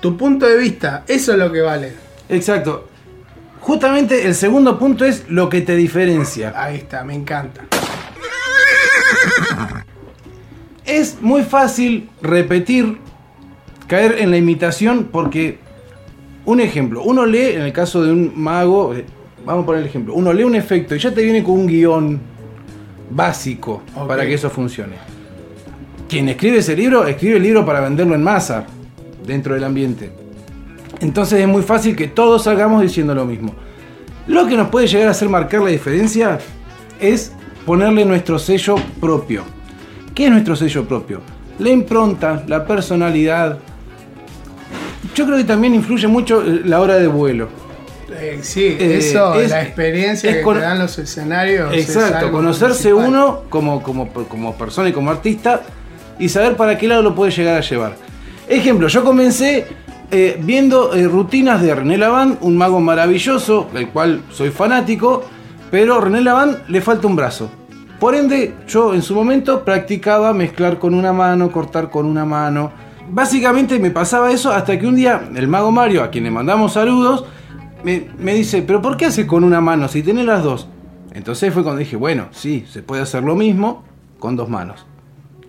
tu 0.00 0.16
punto 0.16 0.46
de 0.46 0.56
vista, 0.56 1.02
eso 1.08 1.32
es 1.32 1.38
lo 1.38 1.50
que 1.50 1.62
vale. 1.62 1.92
Exacto. 2.28 2.88
Justamente 3.60 4.26
el 4.26 4.34
segundo 4.36 4.78
punto 4.78 5.04
es 5.04 5.24
lo 5.28 5.48
que 5.48 5.62
te 5.62 5.74
diferencia. 5.74 6.52
Ahí 6.56 6.76
está, 6.76 7.02
me 7.04 7.14
encanta. 7.14 7.62
Es 10.84 11.20
muy 11.20 11.42
fácil 11.42 12.08
repetir, 12.20 12.98
caer 13.86 14.16
en 14.18 14.32
la 14.32 14.36
imitación 14.36 15.08
porque 15.12 15.58
un 16.44 16.60
ejemplo, 16.60 17.02
uno 17.02 17.24
lee, 17.24 17.52
en 17.54 17.62
el 17.62 17.72
caso 17.72 18.02
de 18.02 18.12
un 18.12 18.32
mago, 18.34 18.94
eh, 18.94 19.04
vamos 19.44 19.62
a 19.62 19.66
poner 19.66 19.82
el 19.82 19.88
ejemplo, 19.88 20.14
uno 20.14 20.32
lee 20.32 20.44
un 20.44 20.54
efecto 20.54 20.94
y 20.94 20.98
ya 20.98 21.12
te 21.12 21.22
viene 21.22 21.42
con 21.42 21.54
un 21.54 21.66
guion 21.66 22.20
básico 23.10 23.82
para 24.06 24.24
que 24.24 24.34
eso 24.34 24.50
funcione. 24.50 24.96
Quien 26.08 26.28
escribe 26.28 26.58
ese 26.58 26.76
libro, 26.76 27.06
escribe 27.06 27.36
el 27.36 27.42
libro 27.42 27.64
para 27.64 27.80
venderlo 27.80 28.14
en 28.14 28.22
masa, 28.22 28.66
dentro 29.26 29.54
del 29.54 29.64
ambiente. 29.64 30.10
Entonces 31.00 31.40
es 31.40 31.48
muy 31.48 31.62
fácil 31.62 31.96
que 31.96 32.08
todos 32.08 32.44
salgamos 32.44 32.82
diciendo 32.82 33.14
lo 33.14 33.24
mismo. 33.24 33.54
Lo 34.26 34.46
que 34.46 34.56
nos 34.56 34.68
puede 34.68 34.86
llegar 34.86 35.08
a 35.08 35.10
hacer 35.12 35.28
marcar 35.28 35.62
la 35.62 35.70
diferencia 35.70 36.38
es 37.00 37.32
ponerle 37.66 38.04
nuestro 38.04 38.38
sello 38.38 38.76
propio. 39.00 39.42
¿Qué 40.14 40.26
es 40.26 40.30
nuestro 40.30 40.54
sello 40.54 40.84
propio? 40.84 41.20
La 41.58 41.70
impronta, 41.70 42.44
la 42.46 42.64
personalidad, 42.66 43.58
yo 45.14 45.26
creo 45.26 45.36
que 45.36 45.44
también 45.44 45.74
influye 45.74 46.06
mucho 46.06 46.42
eh, 46.42 46.62
la 46.64 46.80
hora 46.80 46.96
de 46.96 47.06
vuelo. 47.06 47.48
Eh, 48.14 48.40
sí, 48.42 48.76
eh, 48.78 48.98
eso, 48.98 49.34
es, 49.34 49.50
la 49.50 49.62
experiencia 49.62 50.32
que 50.32 50.44
te 50.44 50.58
dan 50.58 50.78
los 50.78 50.98
escenarios. 50.98 51.72
Exacto, 51.74 52.30
conocerse 52.30 52.92
uno 52.92 53.44
como, 53.48 53.82
como, 53.82 54.08
como 54.08 54.54
persona 54.54 54.90
y 54.90 54.92
como 54.92 55.10
artista 55.10 55.62
y 56.18 56.28
saber 56.28 56.56
para 56.56 56.76
qué 56.76 56.88
lado 56.88 57.02
lo 57.02 57.14
puede 57.14 57.30
llegar 57.32 57.56
a 57.56 57.60
llevar. 57.60 57.96
Ejemplo, 58.48 58.88
yo 58.88 59.02
comencé 59.04 59.66
viendo 60.40 60.92
rutinas 61.08 61.62
de 61.62 61.74
René 61.74 61.96
Lavand, 61.96 62.36
un 62.42 62.54
mago 62.58 62.80
maravilloso, 62.80 63.70
del 63.72 63.88
cual 63.88 64.20
soy 64.30 64.50
fanático, 64.50 65.24
pero 65.70 66.02
René 66.02 66.20
Lavand 66.20 66.68
le 66.68 66.82
falta 66.82 67.06
un 67.06 67.16
brazo. 67.16 67.50
Por 67.98 68.14
ende, 68.14 68.54
yo 68.68 68.92
en 68.92 69.00
su 69.00 69.14
momento 69.14 69.64
practicaba 69.64 70.34
mezclar 70.34 70.78
con 70.78 70.92
una 70.92 71.14
mano, 71.14 71.50
cortar 71.50 71.88
con 71.88 72.04
una 72.04 72.26
mano, 72.26 72.72
básicamente 73.10 73.78
me 73.78 73.90
pasaba 73.90 74.30
eso 74.30 74.52
hasta 74.52 74.78
que 74.78 74.86
un 74.86 74.96
día 74.96 75.28
el 75.34 75.48
mago 75.48 75.70
Mario, 75.70 76.02
a 76.02 76.10
quien 76.10 76.24
le 76.24 76.30
mandamos 76.30 76.74
saludos, 76.74 77.24
me, 77.84 78.34
dice, 78.34 78.62
pero 78.62 78.80
¿por 78.80 78.96
qué 78.96 79.06
hace 79.06 79.26
con 79.26 79.44
una 79.44 79.60
mano 79.60 79.88
si 79.88 80.02
tiene 80.02 80.24
las 80.24 80.42
dos? 80.42 80.68
Entonces 81.12 81.52
fue 81.52 81.62
cuando 81.62 81.80
dije, 81.80 81.96
bueno, 81.96 82.28
sí, 82.30 82.64
se 82.68 82.82
puede 82.82 83.02
hacer 83.02 83.22
lo 83.22 83.34
mismo 83.34 83.84
con 84.18 84.36
dos 84.36 84.48
manos. 84.48 84.86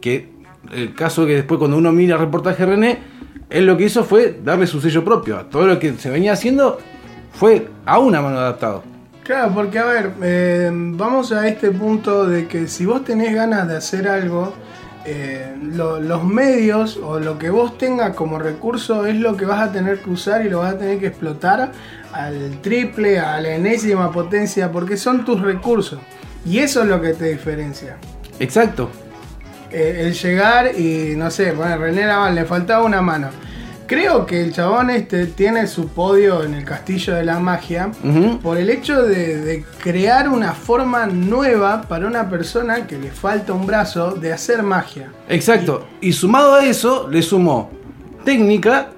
Que 0.02 0.34
el 0.72 0.94
caso 0.96 1.26
que 1.26 1.36
después 1.36 1.60
cuando 1.60 1.78
uno 1.78 1.92
mira 1.92 2.16
el 2.16 2.22
reportaje 2.22 2.66
René, 2.66 3.00
él 3.50 3.66
lo 3.66 3.78
que 3.78 3.86
hizo 3.86 4.04
fue 4.04 4.40
darle 4.44 4.68
su 4.68 4.82
sello 4.82 5.06
propio. 5.06 5.38
A 5.38 5.50
todo 5.50 5.68
lo 5.68 5.80
que 5.80 5.94
se 5.94 6.10
venía 6.10 6.34
haciendo 6.34 6.80
fue 7.34 7.68
a 7.86 8.00
una 8.00 8.22
mano 8.22 8.40
adaptado. 8.40 8.84
Claro, 9.24 9.54
porque 9.54 9.80
a 9.80 9.86
ver, 9.86 10.12
eh, 10.22 10.70
vamos 10.74 11.32
a 11.32 11.48
este 11.48 11.72
punto 11.72 12.26
de 12.26 12.48
que 12.48 12.68
si 12.68 12.86
vos 12.86 13.06
tenés 13.06 13.34
ganas 13.34 13.68
de 13.70 13.78
hacer 13.78 14.08
algo, 14.08 14.54
eh, 15.06 15.54
los 15.60 16.24
medios 16.24 16.98
o 16.98 17.20
lo 17.20 17.38
que 17.38 17.50
vos 17.50 17.78
tengas 17.78 18.16
como 18.16 18.40
recurso 18.40 19.06
es 19.06 19.16
lo 19.16 19.36
que 19.36 19.46
vas 19.46 19.62
a 19.62 19.72
tener 19.72 20.00
que 20.00 20.10
usar 20.10 20.46
y 20.46 20.50
lo 20.50 20.60
vas 20.60 20.76
a 20.76 20.78
tener 20.78 21.00
que 21.00 21.08
explotar 21.08 21.72
al 22.14 22.62
triple, 22.62 23.20
a 23.20 23.42
la 23.42 23.56
enésima 23.56 24.12
potencia, 24.12 24.72
porque 24.72 24.96
son 24.96 25.26
tus 25.26 25.42
recursos. 25.42 26.00
Y 26.46 26.60
eso 26.60 26.84
es 26.84 26.88
lo 26.88 27.02
que 27.02 27.14
te 27.14 27.26
diferencia. 27.26 27.98
Exacto. 28.40 28.90
Eh, 29.72 30.04
el 30.06 30.14
llegar 30.14 30.80
y, 30.80 31.16
no 31.18 31.32
sé, 31.32 31.52
bueno, 31.52 31.78
René 31.78 32.06
Laval 32.06 32.36
le 32.36 32.46
faltaba 32.46 32.84
una 32.84 33.02
mano 33.02 33.30
creo 33.88 34.26
que 34.26 34.42
el 34.42 34.54
chabón 34.54 34.90
este 34.90 35.28
tiene 35.28 35.68
su 35.68 35.88
podio 35.88 36.44
en 36.44 36.54
el 36.54 36.66
Castillo 36.66 37.14
de 37.16 37.24
la 37.24 37.40
Magia 37.40 37.92
por 38.42 38.58
el 38.58 38.70
hecho 38.70 39.04
de, 39.04 39.64
crear 39.82 40.30
una 40.30 40.54
forma 40.54 41.06
nueva 41.06 41.84
para 41.84 42.08
una 42.08 42.30
persona 42.30 42.88
que 42.88 42.98
le 42.98 43.12
falta 43.12 43.54
un 43.54 43.66
brazo 43.66 44.12
de 44.12 44.34
hacer 44.34 44.64
magia. 44.64 45.12
Exacto. 45.30 45.88
Y, 46.02 46.14
sumado 46.14 46.56
a 46.56 46.66
eso, 46.66 47.08
le 47.10 47.22
sumó 47.22 47.72
técnica 48.24 48.90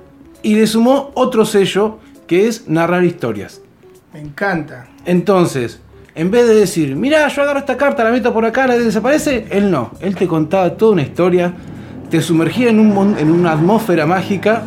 y 0.42 0.56
le 0.56 0.68
sumó 0.68 1.12
otro 1.16 1.46
sello 1.46 2.00
que 2.28 2.48
es 2.48 2.68
narrar 2.68 3.04
historias. 3.04 3.62
Me 4.14 4.22
encanta. 4.22 4.88
Entonces, 5.06 5.80
en 6.14 6.32
vez 6.32 6.48
de 6.48 6.56
decir, 6.56 6.96
mira, 6.96 7.28
yo 7.28 7.42
agarro 7.42 7.60
esta 7.60 7.78
carta, 7.78 8.04
la 8.04 8.12
meto 8.12 8.34
por 8.34 8.46
acá, 8.46 8.68
la 8.68 8.78
desaparece, 8.78 9.48
él 9.50 9.70
no. 9.70 9.92
Él 10.00 10.16
te 10.16 10.28
contaba 10.28 10.78
toda 10.78 10.94
una 10.94 11.02
historia, 11.02 11.54
te 12.10 12.22
sumergía 12.22 12.70
en, 12.70 12.80
un, 12.80 13.18
en 13.18 13.32
una 13.32 13.52
atmósfera 13.52 14.06
mágica 14.06 14.64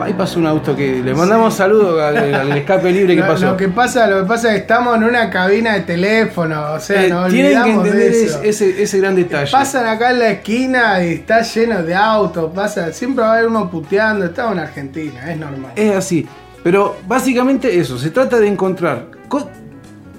Ahí 0.00 0.12
pasó 0.12 0.38
un 0.38 0.46
auto 0.46 0.74
que 0.74 1.02
le 1.02 1.14
mandamos 1.14 1.54
saludos 1.54 2.00
al, 2.02 2.56
escape 2.56 2.90
libre 2.92 3.16
que 3.16 3.22
pasó. 3.26 3.46
Lo 3.46 3.56
que 3.56 3.68
pasa, 3.68 4.06
lo 4.06 4.22
que 4.22 4.28
pasa 4.28 4.48
es 4.48 4.54
que 4.54 4.60
estamos 4.60 4.96
en 4.96 5.04
una 5.04 5.30
cabina 5.30 5.74
de 5.74 5.80
teléfono, 5.80 6.72
o 6.72 6.80
sea, 6.80 7.04
eh, 7.04 7.30
Tienen 7.30 7.62
que 7.62 7.70
entender 7.70 8.12
Ese, 8.42 8.82
ese 8.82 8.98
gran 8.98 9.14
detalle. 9.14 9.50
Pasan 9.50 9.86
acá 9.86 10.10
en 10.10 10.18
la 10.18 10.30
esquina 10.30 11.04
y 11.04 11.14
está 11.14 11.42
lleno 11.42 11.82
de 11.82 11.94
autos, 11.94 12.52
pasa, 12.54 12.92
siempre 12.92 13.22
va 13.22 13.30
a 13.30 13.34
haber 13.34 13.48
uno 13.48 13.70
puteando, 13.70 14.26
estamos 14.26 14.52
en 14.52 14.58
Argentina, 14.60 15.32
es 15.32 15.38
normal. 15.38 15.72
Es 15.76 15.94
así. 15.94 16.26
Pero 16.62 16.96
básicamente 17.06 17.78
eso, 17.78 17.98
se 17.98 18.10
trata 18.10 18.38
de 18.38 18.48
encontrar 18.48 19.06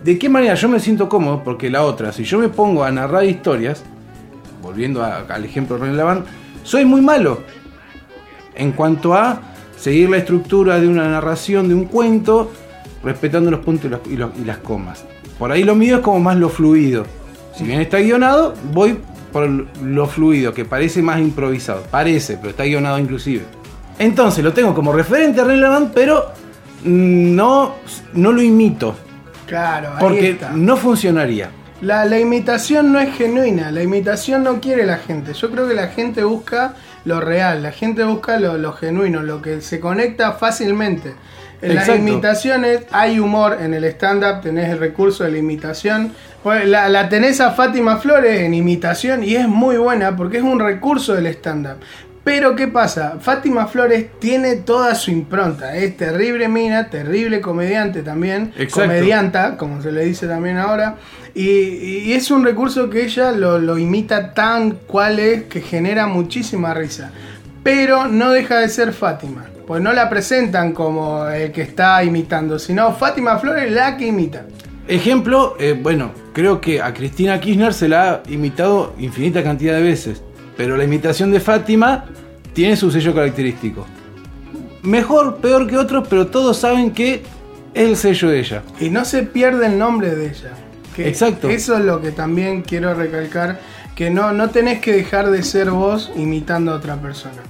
de 0.05 0.20
qué 0.20 0.29
manera 0.29 0.53
yo 0.53 0.70
me 0.70 0.79
siento 0.79 1.10
cómodo, 1.10 1.44
porque 1.44 1.67
la 1.67 1.82
otra, 1.82 2.12
si 2.12 2.24
yo 2.24 2.38
me 2.38 2.48
pongo 2.48 2.84
a 2.84 2.91
narrar 2.91 3.25
historias, 3.25 3.82
volviendo 4.62 5.03
al 5.03 5.44
ejemplo 5.44 5.77
de 5.77 5.86
René 5.86 5.98
Laván, 5.98 6.25
soy 6.62 6.86
muy 6.86 7.01
malo 7.01 7.41
en 8.53 8.72
cuanto 8.72 9.15
a 9.15 9.41
seguir 9.77 10.10
la 10.10 10.17
estructura 10.17 10.79
de 10.79 10.88
una 10.88 11.08
narración, 11.10 11.67
de 11.67 11.74
un 11.74 11.86
cuento, 11.86 12.51
respetando 13.03 13.51
los 13.51 13.60
puntos 13.62 13.91
y, 14.10 14.17
las 14.46 14.58
comas. 14.58 15.05
Por 15.38 15.51
ahí 15.51 15.63
lo 15.63 15.75
mío 15.75 15.98
es 15.98 16.01
como 16.01 16.20
más 16.20 16.38
lo 16.38 16.50
fluido. 16.50 17.05
Si 17.55 17.63
bien 17.63 17.79
está 17.79 18.00
guionado, 18.00 18.53
voy 18.74 19.00
por 19.32 19.48
lo 19.48 20.08
fluido, 20.08 20.53
que 20.53 20.65
parece 20.65 21.01
más 21.01 21.20
improvisado. 21.20 21.84
Parece, 21.91 22.38
pero 22.38 22.50
está 22.50 22.63
guionado 22.63 22.98
inclusive. 23.00 23.44
Entonces 24.00 24.44
lo 24.44 24.53
tengo 24.53 24.74
como 24.74 24.91
referente 24.91 25.44
relevante, 25.44 25.91
pero 25.94 26.25
no, 26.84 27.75
no 28.13 28.32
lo 28.32 28.41
imito. 28.41 28.96
Claro, 29.46 29.91
porque 30.00 30.38
no 30.55 30.75
funcionaría. 30.75 31.51
La, 31.82 32.05
la, 32.05 32.20
imitación 32.20 32.91
no 32.91 33.00
es 33.00 33.15
genuina, 33.15 33.70
la 33.70 33.84
imitación 33.84 34.44
no 34.44 34.60
quiere 34.60 34.86
la 34.86 34.98
gente. 34.98 35.34
Yo 35.34 35.51
creo 35.51 35.67
que 35.67 35.74
la 35.74 35.89
gente 35.89 36.24
busca 36.24 36.74
lo 37.06 37.22
real, 37.22 37.64
la 37.64 37.72
gente 37.72 38.04
busca 38.04 38.40
lo, 38.40 38.74
genuino, 38.74 39.22
lo 39.22 39.42
que 39.42 39.62
se 39.62 39.80
conecta 39.80 40.34
fácilmente. 40.34 41.14
En 41.62 41.76
las 41.76 41.88
imitaciones 41.88 42.82
hay 42.92 43.20
humor 43.20 43.58
en 43.62 43.74
el 43.74 43.86
stand-up, 43.86 44.42
tenés 44.42 44.70
el 44.70 44.80
recurso 44.80 45.24
de 45.24 45.32
la 45.32 45.38
imitación. 45.38 46.14
La, 46.44 46.90
la, 46.90 47.10
tenés 47.10 47.42
a 47.42 47.52
Fátima 47.52 47.98
Flores 47.98 48.42
en 48.42 48.54
imitación 48.54 49.24
y 49.24 49.36
es 49.36 49.48
muy 49.48 49.78
buena 49.78 50.16
porque 50.16 50.38
es 50.38 50.44
un 50.44 50.60
recurso 50.60 51.14
del 51.14 51.28
stand-up. 51.28 51.78
Pero 52.25 52.55
¿qué 52.55 52.67
pasa? 52.67 53.17
Fátima 53.22 53.67
Flores 53.67 54.08
tiene 54.20 54.55
toda 54.55 54.96
su 54.96 55.12
impronta. 55.12 55.77
Es 55.77 55.96
terrible 55.96 56.50
mina, 56.50 56.89
terrible 56.89 57.39
comediante 57.39 58.01
también. 58.01 58.51
Exacto. 58.58 58.89
Comedianta, 58.89 59.58
como 59.58 59.79
se 59.79 59.91
le 59.91 60.03
dice 60.03 60.27
también 60.27 60.58
ahora. 60.58 60.96
Y, 61.36 61.44
y 61.44 62.13
es 62.13 62.32
un 62.32 62.44
recurso 62.44 62.89
que 62.89 63.03
ella 63.03 63.32
lo, 63.32 63.60
lo 63.60 63.77
imita 63.77 64.34
tan 64.34 64.72
cual 64.72 65.20
es 65.20 65.44
que 65.44 65.62
genera 65.62 66.08
muchísima 66.08 66.74
risa. 66.74 67.12
Pero 67.62 68.08
no 68.08 68.32
deja 68.32 68.58
de 68.58 68.70
ser 68.70 68.91
Fátima. 68.91 69.46
Pues 69.67 69.84
no 69.84 69.94
la 69.94 70.10
presentan 70.10 70.72
como 70.72 71.27
el 71.27 71.51
que 71.51 71.62
está 71.62 72.03
imitando, 72.03 72.58
sino 72.58 72.91
Fátima 72.94 73.38
Flores 73.38 73.72
la 73.72 73.98
que 73.98 74.08
imita. 74.08 74.46
Ejemplo, 74.88 75.58
eh, 75.60 75.77
bueno, 75.79 76.12
creo 76.34 76.60
que 76.60 76.82
a 76.82 76.91
Cristina 76.91 77.39
Kirchner 77.39 77.74
se 77.74 77.88
la 77.88 78.10
ha 78.10 78.24
imitado 78.29 78.94
infinita 78.98 79.44
cantidad 79.44 79.75
de 79.75 79.82
veces, 79.84 80.24
pero 80.58 80.78
la 80.78 80.84
imitación 80.84 81.32
de 81.32 81.40
Fátima 81.40 82.06
tiene 82.54 82.76
su 82.76 82.92
sello 82.92 83.14
característico. 83.14 83.86
Mejor, 84.84 85.38
peor 85.38 85.68
que 85.68 85.78
otros, 85.78 86.08
pero 86.08 86.28
todos 86.28 86.58
saben 86.58 86.92
que 86.92 87.24
es 87.74 87.88
el 87.90 87.98
sello 87.98 88.30
de 88.30 88.40
ella. 88.40 88.64
Y 88.80 88.90
no 88.90 89.04
se 89.04 89.24
pierde 89.24 89.66
el 89.66 89.78
nombre 89.78 90.16
de 90.16 90.28
ella. 90.28 90.52
Que 90.96 91.08
Exacto. 91.08 91.50
Eso 91.50 91.78
es 91.78 91.84
lo 91.84 92.02
que 92.02 92.12
también 92.12 92.62
quiero 92.62 92.94
recalcar, 92.94 93.60
que 93.96 94.10
no, 94.10 94.32
no 94.32 94.50
tenés 94.50 94.80
que 94.80 94.94
dejar 94.94 95.30
de 95.30 95.44
ser 95.44 95.72
vos 95.72 96.12
imitando 96.16 96.72
a 96.72 96.76
otra 96.76 96.96
persona. 96.96 97.42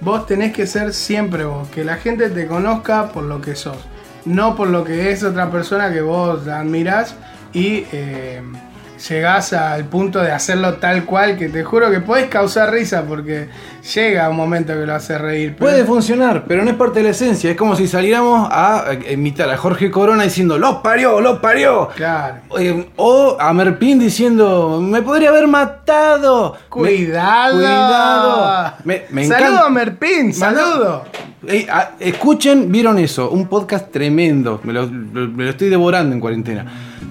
Vos 0.00 0.26
tenés 0.26 0.52
que 0.52 0.66
ser 0.66 0.92
siempre 0.92 1.44
vos, 1.44 1.68
que 1.68 1.84
la 1.84 1.96
gente 1.96 2.30
te 2.30 2.46
conozca 2.46 3.08
por 3.08 3.24
lo 3.24 3.40
que 3.40 3.54
sos, 3.54 3.78
no 4.24 4.56
por 4.56 4.68
lo 4.68 4.84
que 4.84 5.10
es 5.10 5.22
otra 5.22 5.50
persona 5.50 5.92
que 5.92 6.00
vos 6.00 6.46
admirás 6.46 7.14
y 7.52 7.84
eh, 7.92 8.42
llegás 9.08 9.52
al 9.52 9.84
punto 9.84 10.20
de 10.20 10.32
hacerlo 10.32 10.74
tal 10.74 11.04
cual, 11.04 11.36
que 11.36 11.48
te 11.48 11.62
juro 11.64 11.90
que 11.90 12.00
podés 12.00 12.26
causar 12.28 12.70
risa 12.72 13.02
porque 13.06 13.48
llega 13.94 14.28
un 14.30 14.36
momento 14.36 14.72
que 14.72 14.86
lo 14.86 14.94
hace 14.94 15.18
reír. 15.18 15.56
pero- 15.58 15.70
Puede 15.70 15.84
funcionar, 15.84 16.44
pero 16.46 16.64
no 16.64 16.70
es 16.70 16.76
parte 16.76 17.00
de 17.00 17.04
la 17.04 17.10
esencia. 17.10 17.50
Es 17.50 17.56
como 17.56 17.76
si 17.76 17.86
saliéramos 17.86 18.48
a 18.50 18.86
imitar 19.10 19.50
a 19.50 19.56
Jorge 19.56 19.90
Corona 19.90 20.22
diciendo 20.24 20.58
¡Los 20.58 20.76
parió, 20.76 21.20
los 21.20 21.38
parió! 21.40 21.88
Claro. 21.94 22.36
Eh, 22.58 22.88
o 22.96 23.36
a 23.38 23.52
Merpín 23.52 23.98
diciendo 23.98 24.80
¡Me 24.82 25.02
podría 25.02 25.28
haber 25.30 25.46
matado! 25.48 26.52
Me- 26.54 26.68
Cuidado. 26.68 27.54
cuidado. 27.56 28.72
Me, 28.84 29.02
me 29.10 29.26
saludo 29.26 29.48
encanta- 29.48 29.66
a 29.66 29.70
Merpín, 29.70 30.32
saludo. 30.34 31.04
Eh, 31.46 31.66
escuchen, 32.00 32.72
vieron 32.72 32.98
eso, 32.98 33.28
un 33.30 33.48
podcast 33.48 33.90
tremendo, 33.92 34.60
me 34.64 34.72
lo, 34.72 34.86
lo- 34.86 35.28
me 35.28 35.44
lo 35.44 35.50
estoy 35.50 35.68
devorando 35.68 36.14
en 36.14 36.20
cuarentena. 36.20 36.64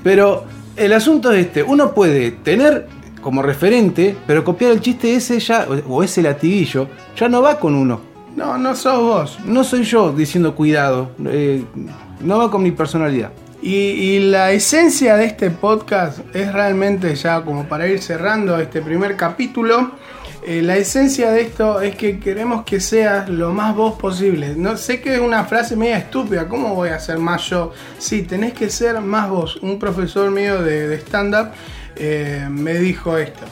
Pero 0.04 0.44
el 0.76 0.94
asunto 0.94 1.32
es 1.32 1.48
este, 1.48 1.64
uno 1.64 1.94
puede 1.94 2.32
tener 2.32 2.88
como 3.22 3.42
referente, 3.42 4.16
pero 4.28 4.44
copiar 4.44 4.72
el 4.72 4.82
chiste 4.82 5.16
ese 5.16 5.40
ya, 5.40 5.68
o 5.88 6.04
ese 6.04 6.22
latiguillo, 6.22 6.88
ya 7.16 7.30
no 7.30 7.42
va 7.42 7.60
con 7.60 7.76
uno. 7.76 8.02
No, 8.36 8.58
no 8.58 8.76
sos 8.76 9.00
vos. 9.00 9.40
No 9.46 9.64
soy 9.64 9.84
yo 9.84 10.12
diciendo 10.12 10.56
cuidado, 10.56 11.12
eh, 11.26 11.64
no 12.20 12.38
va 12.40 12.52
con 12.52 12.64
mi 12.64 12.72
personalidad. 12.72 13.32
Y, 13.62 13.76
y 13.76 14.20
la 14.20 14.52
esencia 14.52 15.16
de 15.16 15.26
este 15.26 15.50
podcast 15.50 16.20
es 16.36 16.52
realmente 16.52 17.16
ya 17.16 17.42
como 17.42 17.66
para 17.66 17.88
ir 17.88 18.02
cerrando 18.02 18.60
este 18.60 18.82
primer 18.82 19.16
capítulo. 19.16 19.92
Eh, 20.46 20.62
la 20.62 20.78
esencia 20.78 21.32
de 21.32 21.42
esto 21.42 21.82
es 21.82 21.96
que 21.96 22.20
queremos 22.20 22.64
que 22.64 22.80
seas 22.80 23.30
lo 23.30 23.54
más 23.54 23.76
vos 23.76 23.94
posible. 24.00 24.56
No 24.56 24.78
sé 24.78 25.02
que 25.02 25.16
es 25.16 25.20
una 25.20 25.46
frase 25.46 25.76
media 25.76 25.98
estúpida. 25.98 26.48
¿Cómo 26.48 26.76
voy 26.76 26.90
a 26.90 27.00
ser 27.00 27.18
más 27.18 27.50
yo? 27.50 27.72
Sí, 27.98 28.24
tenés 28.24 28.54
que 28.54 28.70
ser 28.70 29.00
más 29.02 29.30
vos. 29.30 29.58
Un 29.58 29.80
profesor 29.80 30.32
mío 30.32 30.62
de, 30.62 30.94
stand-up 30.96 31.52
eh, 31.96 32.48
me 32.50 32.74
dijo 32.76 33.18
esto. 33.18 33.44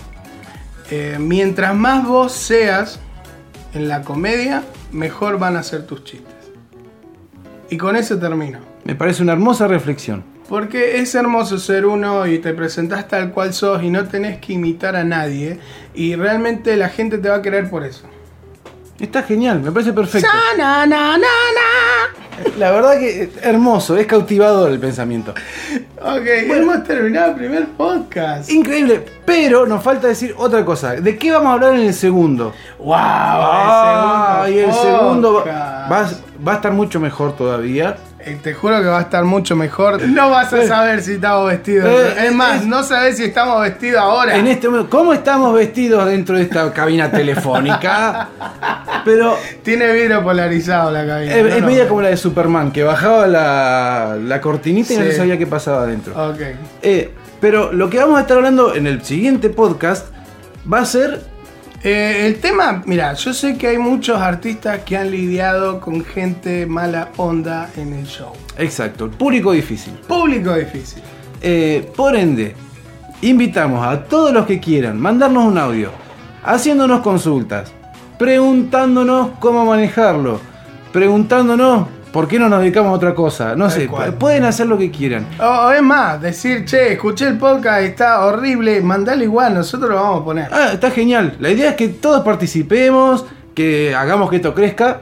Eh, 0.89 1.17
mientras 1.19 1.75
más 1.75 2.05
vos 2.05 2.33
seas 2.33 3.00
en 3.74 3.88
la 3.88 4.01
comedia, 4.01 4.63
mejor 4.91 5.39
van 5.39 5.55
a 5.55 5.63
ser 5.63 5.86
tus 5.86 6.03
chistes. 6.03 6.36
Y 7.69 7.77
con 7.77 7.95
eso 7.95 8.19
termino. 8.19 8.60
Me 8.83 8.95
parece 8.95 9.24
una 9.24 9.33
hermosa 9.33 9.67
reflexión. 9.67 10.30
Porque 10.51 11.00
es 11.00 11.15
hermoso 11.15 11.58
ser 11.58 11.86
uno 11.86 12.27
y 12.27 12.38
te 12.39 12.53
presentás 12.53 13.08
tal 13.08 13.31
cual 13.31 13.53
sos 13.53 13.81
y 13.81 13.89
no 13.89 14.03
tenés 14.08 14.38
que 14.39 14.51
imitar 14.53 14.96
a 14.98 15.03
nadie. 15.05 15.60
Y 15.96 16.15
realmente 16.15 16.75
la 16.75 16.89
gente 16.89 17.17
te 17.17 17.29
va 17.29 17.36
a 17.38 17.41
querer 17.41 17.70
por 17.70 17.86
eso. 17.86 18.03
Está 19.00 19.24
genial, 19.24 19.62
me 19.62 19.72
parece 19.72 19.93
perfecto. 19.93 20.27
Na, 20.58 20.86
na, 20.86 20.86
na, 20.86 21.17
na. 21.17 22.51
La 22.58 22.70
verdad 22.72 23.00
que 23.00 23.24
es 23.24 23.29
hermoso, 23.43 23.96
es 23.98 24.05
cautivador 24.08 24.72
el 24.72 24.79
pensamiento. 24.79 25.34
Ok, 26.01 26.25
hemos 26.25 26.83
terminado 26.83 27.29
el 27.31 27.35
primer 27.37 27.68
podcast. 27.70 28.51
Increíble, 28.51 29.05
pero 29.25 29.66
nos 29.66 29.81
falta 29.81 30.07
decir 30.07 30.35
otra 30.37 30.66
cosa. 30.66 30.96
¿De 30.96 31.18
qué 31.18 31.31
vamos 31.31 31.48
a 31.50 31.53
hablar 31.53 31.75
en 31.75 31.81
el 31.87 31.94
segundo? 31.94 32.53
¡Wow! 32.77 32.96
Ah, 32.98 34.48
y 34.50 34.57
el 34.57 34.74
segundo 34.74 35.33
va, 35.33 35.40
podcast. 35.44 35.92
va- 35.92 36.46
va 36.48 36.51
a 36.51 36.55
estar 36.55 36.72
mucho 36.74 37.00
mejor 37.00 37.35
todavía. 37.37 37.96
Eh, 38.25 38.38
Te 38.42 38.53
juro 38.53 38.79
que 38.81 38.88
va 38.88 39.00
a 39.00 39.01
estar 39.01 39.24
mucho 39.24 39.55
mejor. 39.55 40.01
No 40.07 40.29
vas 40.29 40.51
a 40.53 40.66
saber 40.68 41.01
si 41.01 41.14
estamos 41.14 41.50
vestidos. 41.50 41.90
Eh, 41.90 42.25
es 42.27 42.34
más, 42.36 42.62
es- 42.62 42.68
no 42.68 42.84
sabés 42.84 43.18
si 43.18 43.24
estamos 43.25 43.62
vestidos 43.62 44.00
ahora. 44.01 44.36
En 44.38 44.48
este 44.48 44.68
momento, 44.70 44.90
¿cómo 44.90 45.14
estamos 45.14 45.53
vestidos 45.53 46.05
dentro 46.07 46.36
de 46.38 46.44
esta 46.44 46.72
cabina 46.74 47.10
telefónica? 47.12 48.29
Pero 49.05 49.36
Tiene 49.64 49.92
vidrio 49.94 50.24
polarizado 50.24 50.92
la 50.92 51.05
cabina. 51.05 51.36
es, 51.36 51.44
no, 51.44 51.50
es 51.50 51.62
no. 51.62 51.68
media 51.68 51.88
como 51.88 52.01
la 52.01 52.10
de 52.10 52.18
Superman, 52.18 52.72
que 52.72 52.84
bajaba 52.84 53.27
la, 53.27 54.18
la 54.22 54.42
cortinita 54.42 54.94
y 54.94 54.98
no 54.98 55.12
sabía 55.12 55.38
qué 55.38 55.48
pasaba 55.48 55.84
adentro. 55.84 56.14
Ok. 56.31 56.40
Eh, 56.81 57.12
pero 57.40 57.72
lo 57.74 57.90
que 57.90 57.98
vamos 57.98 58.18
a 58.18 58.22
estar 58.22 58.38
hablando 58.38 58.75
en 58.75 58.86
el 58.88 59.03
siguiente 59.03 59.50
podcast 59.50 60.07
va 60.72 60.79
a 60.79 60.86
ser 60.86 61.22
Eh, 61.83 62.27
el 62.27 62.39
tema, 62.39 62.83
mira, 62.85 63.13
yo 63.13 63.33
sé 63.33 63.57
que 63.57 63.67
hay 63.67 63.79
muchos 63.79 64.22
artistas 64.22 64.81
que 64.85 64.98
han 64.98 65.09
lidiado 65.09 65.79
con 65.79 66.05
gente 66.05 66.67
mala 66.67 67.09
onda 67.17 67.72
en 67.75 67.94
el 67.94 68.05
show. 68.05 68.33
Exacto, 68.57 69.05
el 69.05 69.11
público 69.11 69.51
difícil. 69.51 69.94
Público 70.07 70.53
difícil. 70.53 71.01
Eh, 71.41 71.91
por 71.96 72.15
ende, 72.15 72.55
invitamos 73.22 73.85
a 73.85 74.03
todos 74.03 74.31
los 74.31 74.46
que 74.46 74.59
quieran 74.59 75.00
mandarnos 75.00 75.46
un 75.46 75.57
audio, 75.57 75.89
haciéndonos 76.44 77.01
consultas, 77.01 77.72
preguntándonos 78.20 79.31
cómo 79.39 79.65
manejarlo, 79.65 80.39
preguntándonos 80.94 81.87
por 82.11 82.27
qué 82.27 82.37
no 82.39 82.50
nos 82.50 82.61
dedicamos 82.61 82.91
a 82.91 82.95
otra 82.95 83.13
cosa. 83.15 83.55
No 83.55 83.67
Tal 83.67 83.74
sé, 83.81 83.87
cual. 83.87 84.13
pueden 84.15 84.43
hacer 84.45 84.67
lo 84.67 84.77
que 84.77 84.91
quieran. 84.91 85.25
O, 85.39 85.43
o 85.45 85.71
es 85.71 85.81
más, 85.81 86.21
decir, 86.21 86.65
che, 86.65 86.93
escuché 86.93 87.27
el 87.27 87.37
podcast, 87.37 87.81
está 87.83 88.25
horrible, 88.25 88.81
mandale 88.81 89.25
igual, 89.25 89.53
nosotros 89.53 89.89
lo 89.89 89.95
vamos 89.95 90.21
a 90.21 90.25
poner. 90.25 90.47
Ah, 90.51 90.69
está 90.74 90.91
genial. 90.91 91.35
La 91.39 91.50
idea 91.50 91.71
es 91.71 91.75
que 91.75 91.87
todos 91.89 92.24
participemos, 92.24 93.25
que 93.55 93.93
hagamos 93.95 94.29
que 94.29 94.37
esto 94.37 94.53
crezca. 94.53 95.01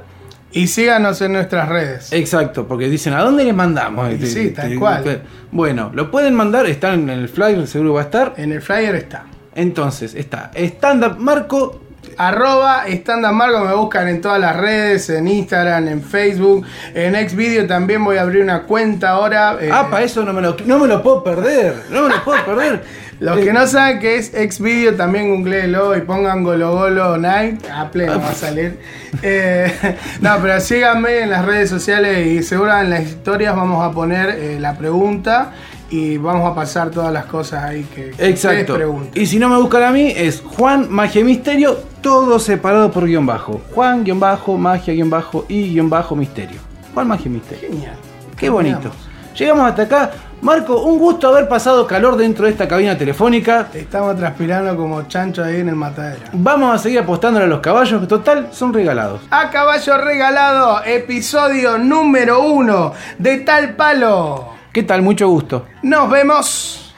Y 0.51 0.65
síganos 0.65 1.21
en 1.21 1.33
nuestras 1.33 1.69
redes. 1.69 2.11
Exacto, 2.11 2.67
porque 2.67 2.89
dicen, 2.89 3.13
¿a 3.13 3.21
dónde 3.21 3.43
les 3.43 3.53
mandamos? 3.53 4.11
Y 4.11 4.25
sí, 4.25 4.49
tal 4.49 4.79
cual. 4.79 5.21
Bueno, 5.51 5.91
lo 5.93 6.09
pueden 6.09 6.33
mandar, 6.33 6.65
está 6.65 6.95
en 6.95 7.07
el 7.09 7.29
flyer, 7.29 7.67
seguro 7.67 7.93
va 7.93 8.01
a 8.01 8.03
estar. 8.05 8.33
En 8.37 8.51
el 8.51 8.61
flyer 8.61 8.95
está. 8.95 9.25
Entonces, 9.53 10.15
está 10.15 10.49
Stand 10.55 11.03
Up 11.05 11.19
Marco 11.19 11.81
Arroba 12.19 12.83
Stand 12.87 13.25
Up 13.25 13.31
Marco, 13.33 13.59
me 13.63 13.73
buscan 13.73 14.09
en 14.09 14.19
todas 14.19 14.39
las 14.41 14.55
redes, 14.55 15.09
en 15.09 15.27
Instagram, 15.27 15.87
en 15.87 16.03
Facebook. 16.03 16.65
En 16.93 17.15
Xvideo 17.29 17.65
también 17.65 18.03
voy 18.03 18.17
a 18.17 18.23
abrir 18.23 18.43
una 18.43 18.63
cuenta 18.63 19.11
ahora. 19.11 19.57
eh, 19.61 19.69
Ah, 19.71 19.87
para 19.89 20.03
eso 20.03 20.25
no 20.25 20.33
me, 20.33 20.41
lo, 20.41 20.57
no 20.65 20.79
me 20.79 20.87
lo 20.87 21.01
puedo 21.01 21.23
perder. 21.23 21.75
No 21.89 22.03
me 22.03 22.09
lo 22.09 22.23
puedo 22.23 22.43
perder. 22.45 22.83
Los 23.21 23.37
Eh, 23.37 23.43
que 23.43 23.53
no 23.53 23.67
saben 23.67 23.99
que 23.99 24.15
es 24.17 24.31
Xvideo, 24.31 24.95
también 24.95 25.29
googleenlo 25.35 25.95
y 25.97 26.01
pongan 26.01 26.43
Golo 26.43 26.71
Golo 26.73 27.17
Night. 27.17 27.65
A 27.69 27.89
pleno 27.91 28.19
va 28.19 28.29
a 28.29 28.33
salir. 28.33 28.77
Eh, 29.23 29.71
no, 30.21 30.37
pero 30.41 30.59
síganme 30.61 31.21
en 31.23 31.31
las 31.31 31.43
redes 31.43 31.67
sociales 31.69 32.27
y 32.27 32.43
seguro 32.43 32.77
en 32.79 32.91
las 32.91 33.01
historias 33.01 33.55
vamos 33.55 33.83
a 33.83 33.91
poner 33.91 34.29
eh, 34.29 34.57
la 34.59 34.77
pregunta 34.77 35.51
y 35.89 36.17
vamos 36.17 36.49
a 36.49 36.55
pasar 36.55 36.89
todas 36.89 37.11
las 37.11 37.25
cosas 37.25 37.63
ahí 37.63 37.83
que, 37.93 38.11
que 38.11 38.27
Exacto. 38.29 38.75
pregunten. 38.75 39.21
Y 39.21 39.25
si 39.25 39.39
no 39.39 39.49
me 39.49 39.57
buscan 39.57 39.83
a 39.83 39.91
mí, 39.91 40.13
es 40.15 40.41
Juan 40.41 40.87
Magia 40.89 41.21
y 41.21 41.23
Misterio, 41.23 41.77
todo 42.01 42.39
separado 42.39 42.91
por 42.91 43.05
guion 43.05 43.25
bajo. 43.25 43.61
Juan 43.73 44.03
guion 44.03 44.19
bajo, 44.19 44.57
magia 44.57 44.93
guion 44.93 45.09
bajo 45.09 45.45
y 45.47 45.69
guion 45.71 45.89
bajo 45.89 46.15
misterio. 46.15 46.59
Juan 46.93 47.07
Magia 47.07 47.25
y 47.27 47.29
Misterio. 47.29 47.69
Genial. 47.69 47.95
Qué 48.37 48.49
bonito. 48.49 48.91
Llegamos 49.37 49.69
hasta 49.69 49.83
acá. 49.83 50.11
Marco, 50.41 50.81
un 50.83 50.97
gusto 50.97 51.27
haber 51.27 51.47
pasado 51.49 51.85
calor 51.85 52.15
dentro 52.15 52.45
de 52.45 52.51
esta 52.51 52.67
cabina 52.67 52.97
telefónica. 52.97 53.67
Estamos 53.73 54.17
transpirando 54.17 54.75
como 54.77 55.03
chancho 55.03 55.43
ahí 55.43 55.57
en 55.59 55.69
el 55.69 55.75
matadero. 55.75 56.23
Vamos 56.33 56.75
a 56.75 56.77
seguir 56.77 56.99
apostándole 56.99 57.45
a 57.45 57.47
los 57.49 57.59
caballos, 57.59 57.99
que 58.01 58.07
total 58.07 58.47
son 58.51 58.73
regalados. 58.73 59.21
A 59.31 59.49
caballo 59.49 59.97
regalado, 59.97 60.81
episodio 60.85 61.77
número 61.77 62.41
uno 62.41 62.93
de 63.17 63.37
Tal 63.39 63.75
Palo. 63.75 64.58
¿Qué 64.71 64.83
tal? 64.83 65.01
Mucho 65.01 65.27
gusto. 65.27 65.65
Nos 65.81 66.09
vemos. 66.09 66.88